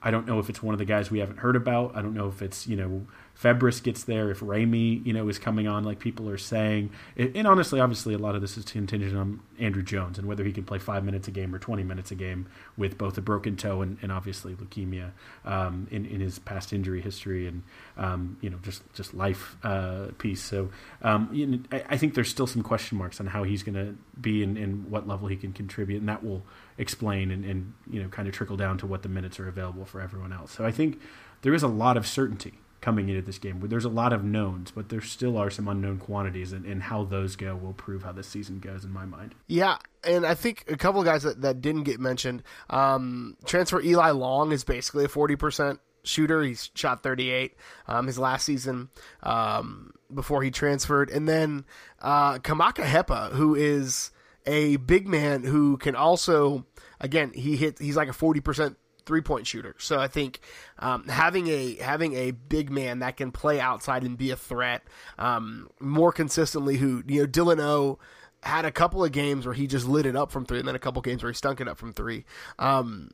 [0.02, 1.95] I don't know if it's one of the guys we haven't heard about.
[1.95, 3.06] I don't know if it's you know
[3.41, 6.89] Febres gets there, if Ramey, you know, is coming on like people are saying.
[7.16, 10.52] And honestly, obviously, a lot of this is contingent on Andrew Jones and whether he
[10.52, 13.56] can play five minutes a game or 20 minutes a game with both a broken
[13.56, 15.12] toe and, and obviously leukemia
[15.45, 17.64] um, in, in his past injury history and,
[17.95, 20.43] um, you know, just, just life uh, piece.
[20.43, 20.70] So
[21.02, 23.76] um, you know, I, I, think there's still some question marks on how he's going
[23.76, 26.00] to be and, and what level he can contribute.
[26.00, 26.43] And that will
[26.80, 29.86] explain and, and, you know, kind of trickle down to what the minutes are available
[29.86, 30.52] for everyone else.
[30.52, 31.00] So I think
[31.42, 33.60] there is a lot of certainty coming into this game.
[33.62, 37.04] There's a lot of knowns, but there still are some unknown quantities, and, and how
[37.04, 39.36] those go will prove how this season goes, in my mind.
[39.48, 42.42] Yeah, and I think a couple of guys that, that didn't get mentioned.
[42.70, 46.42] Um, transfer Eli Long is basically a 40% shooter.
[46.42, 47.56] He's shot 38
[47.88, 48.90] um, his last season
[49.24, 51.10] um, before he transferred.
[51.10, 51.66] And then
[52.02, 54.12] uh, Kamaka Hepa, who is
[54.46, 56.66] a big man who can also,
[57.00, 58.76] again, he hit, he's like a 40%
[59.06, 59.76] three point shooter.
[59.80, 60.39] So I think
[60.78, 64.84] um, having a having a big man that can play outside and be a threat
[65.18, 66.78] um, more consistently.
[66.78, 67.97] Who you know Dylan O
[68.43, 70.76] had a couple of games where he just lit it up from three, and then
[70.76, 72.26] a couple games where he stunk it up from three.
[72.60, 73.10] Um,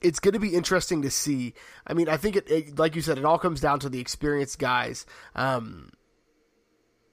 [0.00, 1.54] it's going to be interesting to see.
[1.86, 4.00] I mean, I think it, it, like you said, it all comes down to the
[4.00, 5.06] experienced guys.
[5.34, 5.90] Um,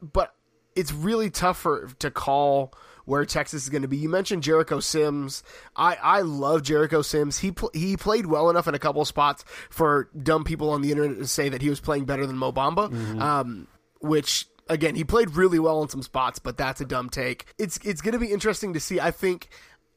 [0.02, 0.36] but
[0.76, 2.74] it's really tough for to call
[3.10, 3.98] where Texas is going to be.
[3.98, 5.42] You mentioned Jericho Sims.
[5.76, 7.40] I, I love Jericho Sims.
[7.40, 10.92] He pl- he played well enough in a couple spots for dumb people on the
[10.92, 13.20] internet to say that he was playing better than Mo Bamba, mm-hmm.
[13.20, 13.68] um,
[14.00, 17.48] which again he played really well in some spots, but that's a dumb take.
[17.58, 19.00] It's it's going to be interesting to see.
[19.00, 19.50] I think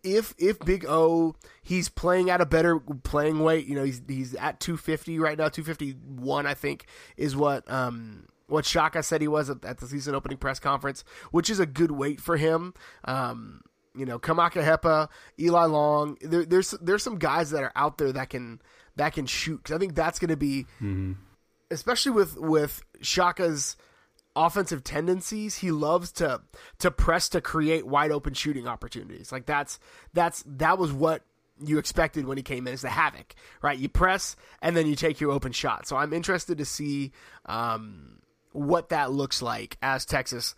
[0.02, 4.34] if if Big O he's playing at a better playing weight, you know, he's he's
[4.36, 6.86] at 250 right now, 251 I think
[7.18, 11.04] is what um what Shaka said he was at, at the season opening press conference,
[11.30, 12.74] which is a good weight for him.
[13.04, 13.62] Um,
[13.94, 16.16] you know, Kamaka Hepa, Eli Long.
[16.20, 18.60] There, there's there's some guys that are out there that can
[18.96, 19.64] that can shoot.
[19.64, 21.12] Cause I think that's going to be, mm-hmm.
[21.70, 23.76] especially with with Shaka's
[24.34, 25.56] offensive tendencies.
[25.56, 26.40] He loves to
[26.78, 29.32] to press to create wide open shooting opportunities.
[29.32, 29.78] Like that's
[30.12, 31.22] that's that was what
[31.64, 33.78] you expected when he came in as the havoc, right?
[33.78, 35.86] You press and then you take your open shot.
[35.86, 37.12] So I'm interested to see
[37.46, 38.21] um,
[38.52, 40.54] what that looks like as Texas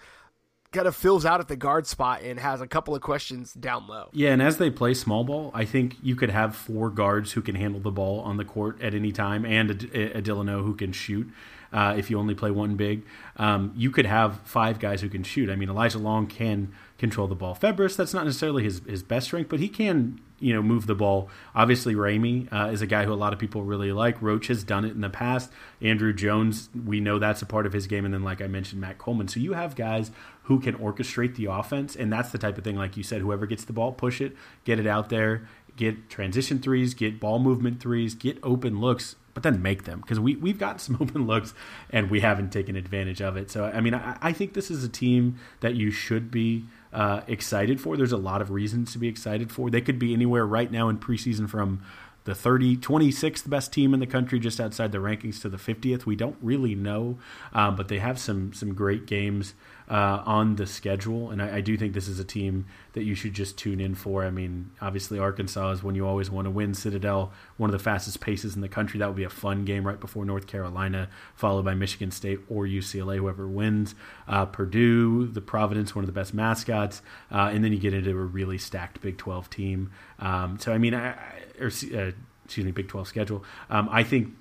[0.74, 3.86] kind of fills out at the guard spot and has a couple of questions down
[3.86, 4.08] low.
[4.12, 7.40] Yeah, and as they play small ball, I think you could have four guards who
[7.40, 10.62] can handle the ball on the court at any time and a, a Dylan O
[10.62, 11.30] who can shoot.
[11.72, 13.02] Uh, if you only play one big,
[13.36, 15.50] um, you could have five guys who can shoot.
[15.50, 17.56] I mean, Elijah Long can control the ball.
[17.56, 20.94] Febres, that's not necessarily his, his best strength, but he can you know move the
[20.94, 21.30] ball.
[21.54, 24.20] Obviously, Ramey uh, is a guy who a lot of people really like.
[24.20, 25.50] Roach has done it in the past.
[25.80, 28.78] Andrew Jones, we know that's a part of his game, and then like I mentioned,
[28.78, 29.26] Matt Coleman.
[29.28, 30.10] So you have guys
[30.42, 33.46] who can orchestrate the offense, and that's the type of thing, like you said, whoever
[33.46, 37.80] gets the ball, push it, get it out there, get transition threes, get ball movement
[37.80, 41.52] threes, get open looks but then make them because we we've got some open looks
[41.90, 43.50] and we haven't taken advantage of it.
[43.50, 47.22] So I mean, I, I think this is a team that you should be uh,
[47.26, 47.96] excited for.
[47.96, 49.68] There's a lot of reasons to be excited for.
[49.68, 51.82] They could be anywhere right now in preseason from
[52.24, 56.06] the 30, 26th best team in the country, just outside the rankings, to the 50th.
[56.06, 57.18] We don't really know,
[57.52, 59.54] um, but they have some some great games
[59.88, 62.64] uh, on the schedule, and I, I, do think this is a team
[62.94, 64.24] that you should just tune in for.
[64.24, 66.72] I mean, obviously Arkansas is when you always want to win.
[66.72, 68.98] Citadel, one of the fastest paces in the country.
[68.98, 72.64] That would be a fun game right before North Carolina, followed by Michigan State or
[72.64, 73.94] UCLA, whoever wins.
[74.26, 78.10] Uh, Purdue, the Providence, one of the best mascots, uh, and then you get into
[78.10, 79.90] a really stacked Big 12 team.
[80.18, 81.14] Um, so I mean, I,
[81.60, 82.12] or uh,
[82.44, 83.44] excuse me, Big 12 schedule.
[83.68, 84.34] Um, I think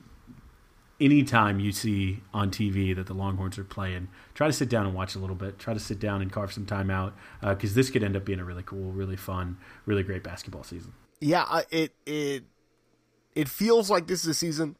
[1.00, 4.95] anytime you see on TV that the Longhorns are playing, try to sit down and
[4.95, 5.59] watch a little bit.
[5.59, 8.25] Try to sit down and carve some time out because uh, this could end up
[8.25, 10.93] being a really cool, really fun, really great basketball season.
[11.19, 12.43] Yeah, it it
[13.36, 14.75] it feels like this is a season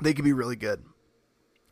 [0.00, 0.84] they could be really good.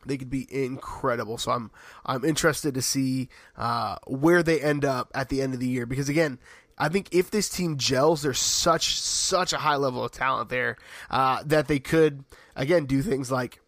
[0.05, 1.37] They could be incredible.
[1.37, 1.71] So I'm
[2.05, 5.85] I'm interested to see uh, where they end up at the end of the year
[5.85, 6.39] because again,
[6.77, 10.77] I think if this team gels, there's such such a high level of talent there
[11.09, 12.23] uh, that they could
[12.55, 13.61] again do things like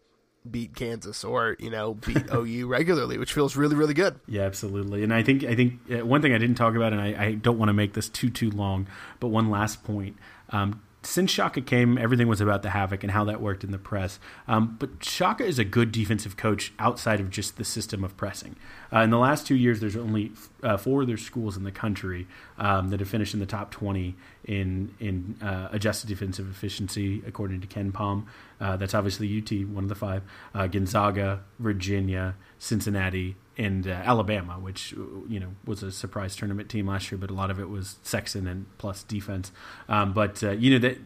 [0.48, 4.18] beat Kansas or you know beat OU regularly, which feels really really good.
[4.26, 5.02] Yeah, absolutely.
[5.02, 7.32] And I think I think uh, one thing I didn't talk about, and I, I
[7.34, 8.86] don't want to make this too too long,
[9.20, 10.16] but one last point.
[10.50, 13.78] Um, since Shaka came, everything was about the havoc and how that worked in the
[13.78, 14.20] press.
[14.46, 18.56] Um, but Shaka is a good defensive coach outside of just the system of pressing.
[18.92, 20.32] Uh, in the last two years, there's only
[20.62, 24.14] uh, four other schools in the country um, that have finished in the top 20
[24.44, 28.24] in in uh, adjusted defensive efficiency, according to KenPom.
[28.62, 30.22] Uh, that's obviously UT, one of the five.
[30.54, 36.86] Uh, Gonzaga, Virginia, Cincinnati, and uh, Alabama, which you know was a surprise tournament team
[36.86, 39.50] last year, but a lot of it was Sexton and plus defense.
[39.88, 40.98] Um, but uh, you know that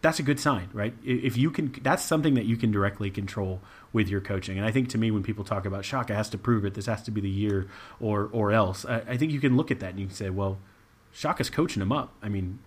[0.00, 0.94] that's a good sign, right?
[1.04, 3.60] If you can, that's something that you can directly control
[3.92, 4.56] with your coaching.
[4.56, 6.86] And I think to me, when people talk about Shaka has to prove it, this
[6.86, 7.68] has to be the year
[8.00, 8.84] or or else.
[8.84, 10.58] I, I think you can look at that and you can say, well,
[11.12, 12.14] Shaka's coaching him up.
[12.22, 12.60] I mean,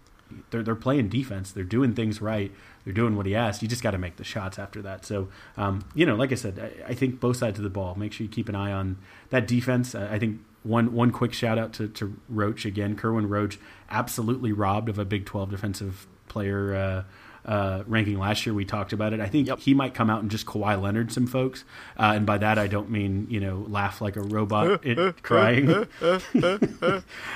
[0.49, 1.51] they're they're playing defense.
[1.51, 2.51] They're doing things right.
[2.84, 3.61] They're doing what he asked.
[3.61, 5.05] You just got to make the shots after that.
[5.05, 7.95] So, um, you know, like I said, I, I, think both sides of the ball.
[7.95, 8.97] Make sure you keep an eye on
[9.30, 9.95] that defense.
[9.95, 12.95] I, I think one one quick shout out to, to Roach again.
[12.95, 13.59] Kerwin Roach
[13.89, 16.76] absolutely robbed of a Big Twelve defensive player.
[16.76, 17.03] Uh,
[17.46, 18.54] uh, ranking last year.
[18.54, 19.20] We talked about it.
[19.20, 19.60] I think yep.
[19.60, 21.64] he might come out and just Kawhi Leonard some folks,
[21.98, 25.70] uh, and by that I don't mean you know laugh like a robot it, crying,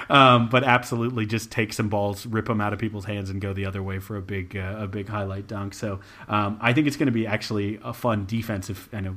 [0.09, 3.53] um, but absolutely just take some balls, rip them out of people's hands, and go
[3.53, 5.73] the other way for a big uh, a big highlight dunk.
[5.73, 8.89] So um, I think it's going to be actually a fun defensive.
[8.91, 9.15] I know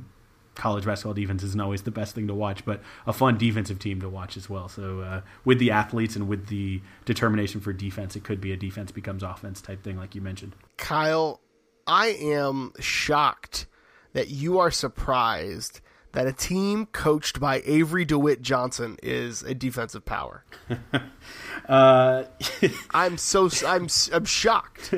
[0.55, 4.01] college basketball defense isn't always the best thing to watch, but a fun defensive team
[4.01, 4.69] to watch as well.
[4.69, 8.57] So uh, with the athletes and with the determination for defense, it could be a
[8.57, 10.55] defense becomes offense type thing, like you mentioned.
[10.77, 11.41] Kyle,
[11.87, 13.67] I am shocked
[14.13, 15.81] that you are surprised
[16.13, 20.45] that a team coached by Avery DeWitt Johnson is a defensive power?
[21.69, 22.25] uh,
[22.95, 24.95] I'm so I'm I'm shocked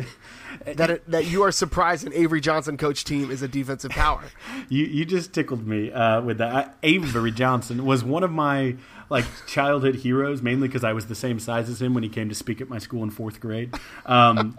[0.65, 4.25] that it, that you are surprised an Avery Johnson coach team is a defensive power.
[4.69, 6.77] you you just tickled me uh, with that.
[6.83, 8.77] Avery Johnson was one of my
[9.11, 12.29] like childhood heroes, mainly because I was the same size as him when he came
[12.29, 13.75] to speak at my school in fourth grade.
[14.07, 14.57] Um,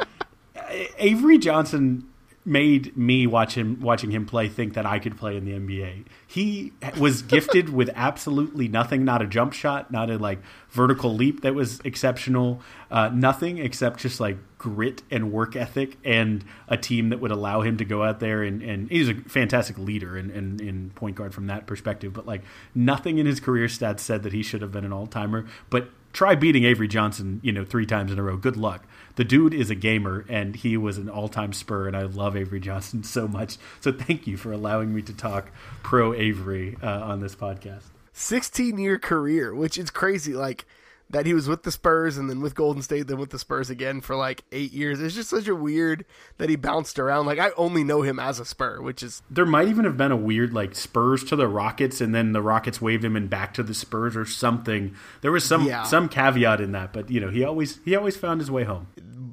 [0.98, 2.08] Avery Johnson
[2.46, 6.06] made me watch him watching him play think that I could play in the NBA.
[6.28, 10.40] He was gifted with absolutely nothing, not a jump shot, not a like
[10.70, 16.46] vertical leap that was exceptional, uh, nothing except just like grit and work ethic and
[16.68, 19.78] a team that would allow him to go out there and, and he's a fantastic
[19.80, 22.14] leader and, in point guard from that perspective.
[22.14, 22.44] But like
[22.76, 25.48] nothing in his career stats said that he should have been an all timer.
[25.72, 28.38] But try beating Avery Johnson, you know, three times in a row.
[28.38, 28.86] Good luck
[29.16, 32.60] the dude is a gamer and he was an all-time spur and i love avery
[32.60, 33.58] johnson so much.
[33.80, 35.52] So thank you for allowing me to talk
[35.84, 37.84] pro avery uh, on this podcast.
[38.14, 40.34] 16 year career which is crazy.
[40.34, 40.66] Like
[41.10, 43.70] that he was with the Spurs and then with Golden State, then with the Spurs
[43.70, 45.00] again for like eight years.
[45.00, 46.06] It's just such a weird
[46.38, 47.26] that he bounced around.
[47.26, 50.12] Like I only know him as a Spur, which is there might even have been
[50.12, 53.54] a weird like Spurs to the Rockets and then the Rockets waived him and back
[53.56, 54.96] to the Spurs or something.
[55.22, 55.84] There was some yeah.
[55.84, 58.88] some caveat in that, but you know he always he always found his way home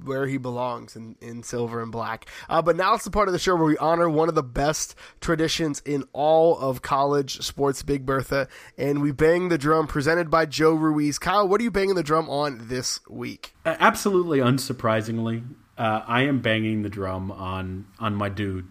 [0.05, 2.27] where he belongs in, in silver and black.
[2.49, 4.43] Uh, but now it's the part of the show where we honor one of the
[4.43, 10.31] best traditions in all of college sports, Big Bertha, and we bang the drum presented
[10.31, 11.19] by Joe Ruiz.
[11.19, 13.55] Kyle, what are you banging the drum on this week?
[13.65, 15.45] Absolutely unsurprisingly,
[15.79, 18.69] uh, I am banging the drum on on my dude,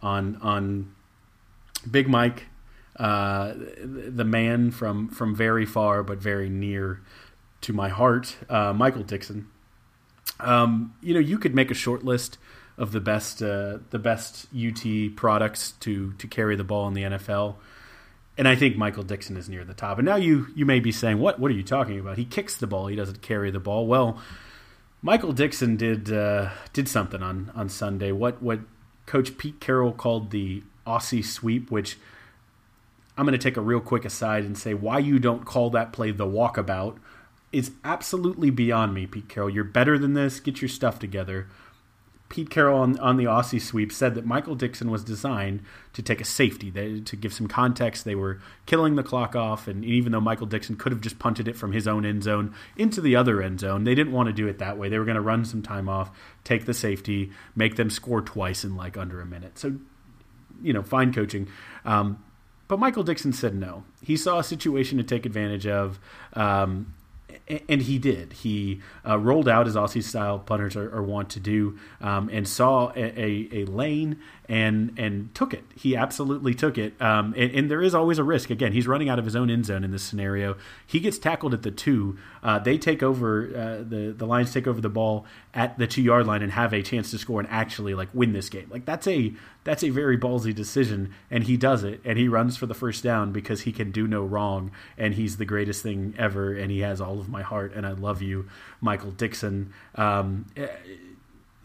[0.00, 0.94] on on
[1.90, 2.46] Big Mike,
[2.96, 7.00] uh, the man from from very far but very near
[7.62, 9.48] to my heart, uh, Michael Dickson.
[10.40, 12.38] Um, you know, you could make a short list
[12.78, 17.02] of the best uh, the best UT products to to carry the ball in the
[17.02, 17.56] NFL.
[18.38, 19.98] And I think Michael Dickson is near the top.
[19.98, 22.18] And now you you may be saying, "What what are you talking about?
[22.18, 22.86] He kicks the ball.
[22.86, 24.18] He doesn't carry the ball." Well,
[25.02, 28.12] Michael Dickson did uh, did something on on Sunday.
[28.12, 28.60] What what
[29.06, 31.98] Coach Pete Carroll called the Aussie sweep, which
[33.16, 35.92] I'm going to take a real quick aside and say why you don't call that
[35.92, 36.96] play the walkabout
[37.52, 39.50] is absolutely beyond me, Pete Carroll.
[39.50, 40.40] You're better than this.
[40.40, 41.48] Get your stuff together.
[42.32, 45.60] Pete Carroll on, on the Aussie sweep said that Michael Dickson was designed
[45.92, 46.70] to take a safety.
[46.70, 50.46] They, to give some context, they were killing the clock off, and even though Michael
[50.46, 53.60] Dickson could have just punted it from his own end zone into the other end
[53.60, 54.88] zone, they didn't want to do it that way.
[54.88, 56.10] They were going to run some time off,
[56.42, 59.58] take the safety, make them score twice in like under a minute.
[59.58, 59.76] So,
[60.62, 61.48] you know, fine coaching.
[61.84, 62.24] Um,
[62.66, 63.84] but Michael Dickson said no.
[64.00, 66.00] He saw a situation to take advantage of.
[66.32, 66.94] Um,
[67.68, 68.32] and he did.
[68.32, 72.48] He uh, rolled out as Aussie style punters are, are wont to do, um, and
[72.48, 74.18] saw a, a, a, lane
[74.48, 75.64] and and took it.
[75.74, 77.00] He absolutely took it.
[77.00, 78.50] Um, and, and, there is always a risk.
[78.50, 80.56] Again, he's running out of his own end zone in this scenario.
[80.86, 82.18] He gets tackled at the two.
[82.42, 86.02] Uh, they take over uh, the the Lions take over the ball at the two
[86.02, 88.68] yard line and have a chance to score and actually like win this game.
[88.70, 89.32] Like that's a
[89.64, 93.04] that's a very ballsy decision, and he does it, and he runs for the first
[93.04, 96.80] down because he can do no wrong, and he's the greatest thing ever, and he
[96.80, 98.48] has all of my heart, and I love you,
[98.80, 99.72] Michael Dickson.
[99.94, 100.46] Um,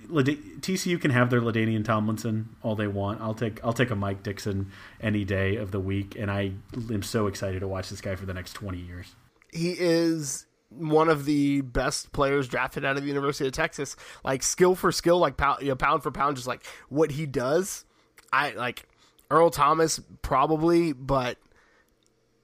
[0.10, 3.22] TCU can have their LaDainian Tomlinson all they want.
[3.22, 7.04] I'll take I'll take a Mike Dickson any day of the week, and I am
[7.04, 9.16] so excited to watch this guy for the next twenty years.
[9.52, 13.96] He is one of the best players drafted out of the University of Texas.
[14.24, 17.26] Like skill for skill, like pound, you know, pound for pound, just like what he
[17.26, 17.86] does.
[18.32, 18.88] I like
[19.32, 21.38] Earl Thomas probably, but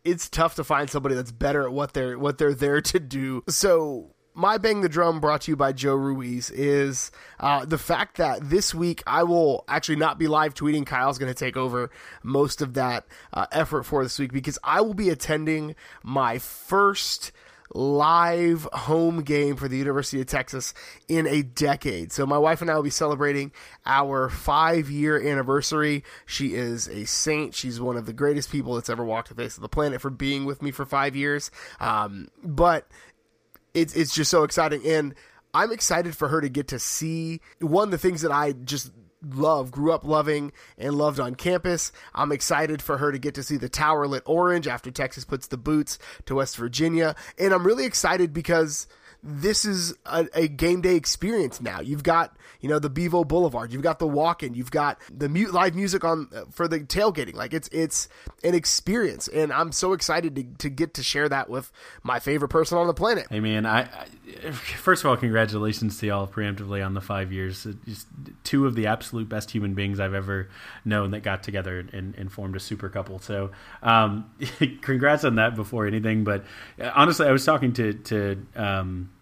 [0.04, 3.44] it's tough to find somebody that's better at what they're what they're there to do.
[3.48, 8.18] So my bang the drum brought to you by Joe Ruiz is uh, the fact
[8.18, 10.86] that this week I will actually not be live tweeting.
[10.86, 11.90] Kyle's going to take over
[12.24, 17.32] most of that uh, effort for this week because I will be attending my first
[17.74, 20.74] live home game for the University of Texas
[21.08, 22.12] in a decade.
[22.12, 23.52] So my wife and I will be celebrating
[23.86, 26.04] our five year anniversary.
[26.26, 27.56] She is a saint.
[27.56, 30.10] She's one of the greatest people that's ever walked the face of the planet for
[30.10, 31.52] being with me for five years.
[31.80, 32.88] Um, but
[33.74, 35.16] it's it's just so exciting and
[35.54, 38.92] I'm excited for her to get to see one of the things that I just
[39.24, 41.92] love, grew up loving, and loved on campus.
[42.14, 45.48] I'm excited for her to get to see the tower lit orange after Texas puts
[45.48, 47.16] the boots to West Virginia.
[47.38, 48.88] And I'm really excited because
[49.24, 51.80] this is a, a, game day experience now.
[51.80, 55.54] You've got you know the Bevo Boulevard, you've got the walk-in, you've got the mute
[55.54, 57.34] live music on for the tailgating.
[57.34, 58.10] Like it's it's
[58.44, 61.72] an experience, and I'm so excited to, to get to share that with
[62.04, 63.28] my favorite person on the planet.
[63.30, 67.66] Hey man, I, I first of all, congratulations to y'all preemptively on the five years.
[67.86, 68.08] Just
[68.44, 70.50] two of the absolute best human beings I've ever
[70.84, 73.20] known that got together and, and formed a super couple.
[73.20, 73.52] So
[73.82, 74.30] um,
[74.82, 76.26] congrats on that before anything.
[76.26, 76.44] But
[76.78, 79.13] uh, honestly, I was talking to to um,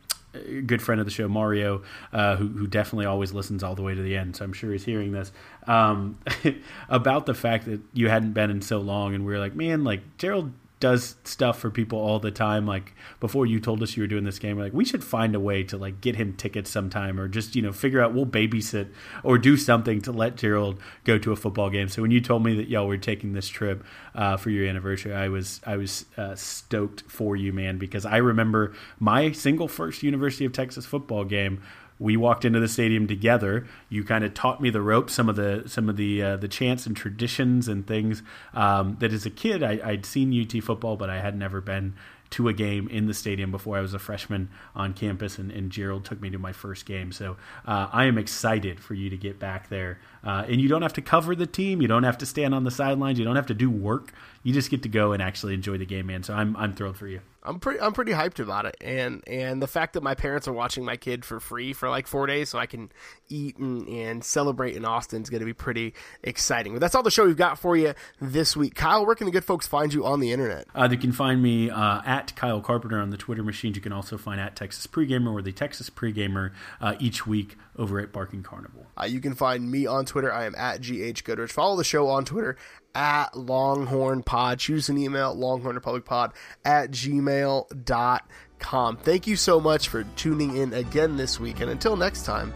[0.65, 3.93] good friend of the show, Mario, uh, who, who, definitely always listens all the way
[3.93, 4.35] to the end.
[4.35, 5.31] So I'm sure he's hearing this
[5.67, 6.17] um,
[6.89, 9.83] about the fact that you hadn't been in so long, and we were like, man,
[9.83, 12.65] like Gerald does stuff for people all the time.
[12.65, 15.33] Like before you told us you were doing this game, we're like we should find
[15.33, 18.25] a way to like get him tickets sometime, or just you know figure out we'll
[18.25, 18.89] babysit
[19.23, 21.87] or do something to let Gerald go to a football game.
[21.87, 25.13] So when you told me that y'all were taking this trip uh, for your anniversary,
[25.13, 30.03] I was I was uh, stoked for you, man, because I remember my single first
[30.03, 31.61] University of Texas football game
[32.01, 33.67] we walked into the stadium together.
[33.87, 36.47] You kind of taught me the ropes, some of the some of the uh, the
[36.47, 38.23] chants and traditions and things
[38.55, 41.93] um, that as a kid I, would seen UT football, but I had never been
[42.31, 45.69] to a game in the stadium before I was a freshman on campus, and, and
[45.69, 47.11] Gerald took me to my first game.
[47.11, 47.37] So
[47.67, 49.99] uh, I am excited for you to get back there.
[50.23, 52.63] Uh, and you don't have to cover the team, you don't have to stand on
[52.63, 54.13] the sidelines, you don't have to do work.
[54.43, 56.23] You just get to go and actually enjoy the game, man.
[56.23, 57.21] So I'm I'm thrilled for you.
[57.43, 60.53] I'm pretty I'm pretty hyped about it, and and the fact that my parents are
[60.53, 62.91] watching my kid for free for like four days, so I can
[63.29, 65.93] eat and, and celebrate in Austin is going to be pretty
[66.23, 66.73] exciting.
[66.73, 68.75] But that's all the show we've got for you this week.
[68.75, 70.67] Kyle, where can the good folks find you on the internet?
[70.75, 73.75] Uh, you can find me uh, at Kyle Carpenter on the Twitter machines.
[73.75, 77.99] You can also find at Texas Pregamer or the Texas Pregamer uh, each week over
[77.99, 78.85] at Barking Carnival.
[78.99, 80.31] Uh, you can find me on Twitter.
[80.31, 81.51] I am at GH Goodrich.
[81.51, 82.57] Follow the show on Twitter
[82.93, 84.59] at Longhorn Pod.
[84.59, 86.33] Choose an email, longhornrepublicpod
[86.65, 88.97] at gmail.com.
[88.97, 91.61] Thank you so much for tuning in again this week.
[91.61, 92.51] And until next time,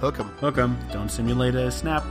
[0.00, 0.28] hook 'em.
[0.40, 0.78] Hook 'em.
[0.92, 2.04] Don't simulate a snap.